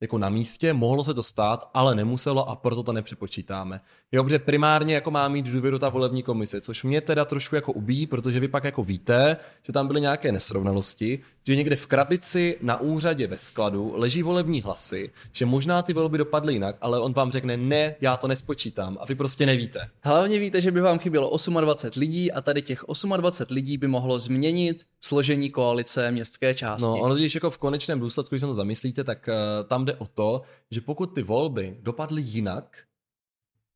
jako 0.00 0.18
na 0.18 0.28
místě, 0.28 0.72
mohlo 0.72 1.04
se 1.04 1.14
to 1.14 1.22
stát, 1.22 1.70
ale 1.74 1.94
nemuselo 1.94 2.48
a 2.48 2.56
proto 2.56 2.82
to 2.82 2.92
nepřepočítáme. 2.92 3.80
Jo, 4.12 4.24
protože 4.24 4.38
primárně 4.38 4.94
jako 4.94 5.10
má 5.10 5.28
mít 5.28 5.46
důvěru 5.46 5.78
ta 5.78 5.88
volební 5.88 6.22
komise, 6.22 6.60
což 6.60 6.84
mě 6.84 7.00
teda 7.00 7.24
trošku 7.24 7.54
jako 7.54 7.72
ubíjí, 7.72 8.06
protože 8.06 8.40
vy 8.40 8.48
pak 8.48 8.64
jako 8.64 8.84
víte, 8.84 9.36
že 9.62 9.72
tam 9.72 9.86
byly 9.86 10.00
nějaké 10.00 10.32
nesrovnalosti, 10.32 11.18
že 11.46 11.56
někde 11.56 11.76
v 11.76 11.86
krabici 11.86 12.58
na 12.62 12.80
úřadě 12.80 13.26
ve 13.26 13.38
skladu 13.38 13.92
leží 13.96 14.22
volební 14.22 14.62
hlasy, 14.62 15.10
že 15.32 15.46
možná 15.46 15.82
ty 15.82 15.92
volby 15.92 16.18
dopadly 16.18 16.52
jinak, 16.52 16.76
ale 16.80 17.00
on 17.00 17.12
vám 17.12 17.32
řekne 17.32 17.56
ne, 17.56 17.94
já 18.00 18.16
to 18.16 18.28
nespočítám 18.28 18.98
a 19.00 19.06
vy 19.06 19.14
prostě 19.14 19.46
nevíte. 19.46 19.88
Hlavně 20.02 20.38
víte, 20.38 20.60
že 20.60 20.70
by 20.70 20.80
vám 20.80 20.98
chybělo 20.98 21.36
28 21.60 22.00
lidí 22.00 22.32
a 22.32 22.40
tady 22.40 22.62
těch 22.62 22.84
28 23.16 23.54
lidí 23.54 23.78
by 23.78 23.86
mohlo 23.86 24.18
změnit 24.18 24.84
složení 25.00 25.50
koalice 25.50 26.10
městské 26.10 26.54
části. 26.54 26.84
No, 26.84 26.96
ono 26.96 27.14
když 27.14 27.34
jako 27.34 27.50
v 27.50 27.58
konečném 27.58 28.00
důsledku, 28.00 28.34
když 28.34 28.40
se 28.40 28.46
to 28.46 28.54
zamyslíte, 28.54 29.04
tak 29.04 29.28
uh, 29.28 29.68
tam 29.68 29.84
jde 29.84 29.94
o 29.94 30.06
to, 30.06 30.42
že 30.70 30.80
pokud 30.80 31.06
ty 31.06 31.22
volby 31.22 31.76
dopadly 31.82 32.22
jinak, 32.22 32.88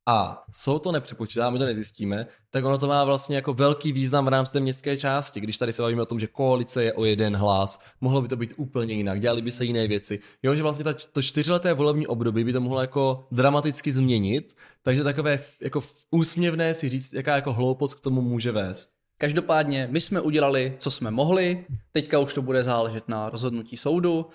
a 0.05 0.43
jsou 0.53 0.79
to 0.79 0.91
nepřepočítáme, 0.91 1.59
to 1.59 1.65
nezjistíme, 1.65 2.27
tak 2.49 2.65
ono 2.65 2.77
to 2.77 2.87
má 2.87 3.03
vlastně 3.03 3.35
jako 3.35 3.53
velký 3.53 3.91
význam 3.91 4.25
v 4.25 4.27
rámci 4.27 4.53
té 4.53 4.59
městské 4.59 4.97
části. 4.97 5.39
Když 5.39 5.57
tady 5.57 5.73
se 5.73 5.81
bavíme 5.81 6.01
o 6.01 6.05
tom, 6.05 6.19
že 6.19 6.27
koalice 6.27 6.83
je 6.83 6.93
o 6.93 7.05
jeden 7.05 7.35
hlas, 7.35 7.79
mohlo 8.01 8.21
by 8.21 8.27
to 8.27 8.35
být 8.35 8.53
úplně 8.57 8.93
jinak, 8.93 9.19
dělali 9.19 9.41
by 9.41 9.51
se 9.51 9.65
jiné 9.65 9.87
věci. 9.87 10.19
Jo, 10.43 10.55
že 10.55 10.61
vlastně 10.61 10.83
ta, 10.83 10.93
to 11.13 11.21
čtyřleté 11.21 11.73
volební 11.73 12.07
období 12.07 12.43
by 12.43 12.53
to 12.53 12.61
mohlo 12.61 12.81
jako 12.81 13.27
dramaticky 13.31 13.91
změnit, 13.91 14.55
takže 14.81 15.03
takové 15.03 15.39
jako 15.61 15.83
úsměvné 16.11 16.73
si 16.73 16.89
říct, 16.89 17.13
jaká 17.13 17.35
jako 17.35 17.53
hloupost 17.53 17.93
k 17.93 18.01
tomu 18.01 18.21
může 18.21 18.51
vést. 18.51 18.89
Každopádně 19.17 19.87
my 19.91 20.01
jsme 20.01 20.21
udělali, 20.21 20.75
co 20.77 20.91
jsme 20.91 21.11
mohli, 21.11 21.65
teďka 21.91 22.19
už 22.19 22.33
to 22.33 22.41
bude 22.41 22.63
záležet 22.63 23.07
na 23.07 23.29
rozhodnutí 23.29 23.77
soudu 23.77 24.25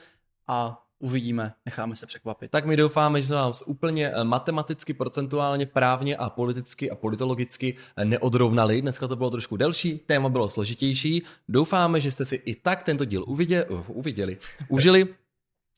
a 0.47 0.85
uvidíme, 0.99 1.53
necháme 1.67 1.97
se 1.97 2.07
překvapit. 2.07 2.51
Tak 2.51 2.67
my 2.67 2.77
doufáme, 2.77 3.21
že 3.21 3.27
jsme 3.27 3.37
vám 3.37 3.53
úplně 3.67 4.11
eh, 4.11 4.25
matematicky, 4.25 4.95
procentuálně, 4.95 5.67
právně 5.67 6.17
a 6.17 6.31
politicky 6.31 6.91
a 6.91 6.95
politologicky 6.95 7.77
eh, 7.97 8.05
neodrovnali. 8.05 8.83
Dneska 8.83 9.09
to 9.09 9.17
bylo 9.17 9.31
trošku 9.31 9.57
delší, 9.57 9.99
téma 9.99 10.29
bylo 10.29 10.51
složitější. 10.51 11.23
Doufáme, 11.49 12.01
že 12.01 12.11
jste 12.11 12.25
si 12.25 12.35
i 12.35 12.55
tak 12.55 12.83
tento 12.83 13.05
díl 13.05 13.25
uviděli, 13.27 13.67
uh, 13.67 13.83
uviděli, 13.89 14.39
užili. 14.69 15.09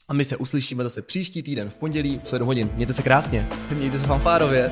A 0.09 0.15
my 0.15 0.25
se 0.25 0.37
uslyšíme 0.37 0.85
zase 0.85 1.03
příští 1.03 1.43
týden 1.43 1.71
v 1.71 1.77
pondělí 1.77 2.21
v 2.25 2.29
7 2.29 2.47
hodin. 2.47 2.71
Mějte 2.75 2.93
se 2.93 3.03
krásně. 3.03 3.49
Mějte 3.71 3.99
se 3.99 4.07
fanfárově. 4.07 4.71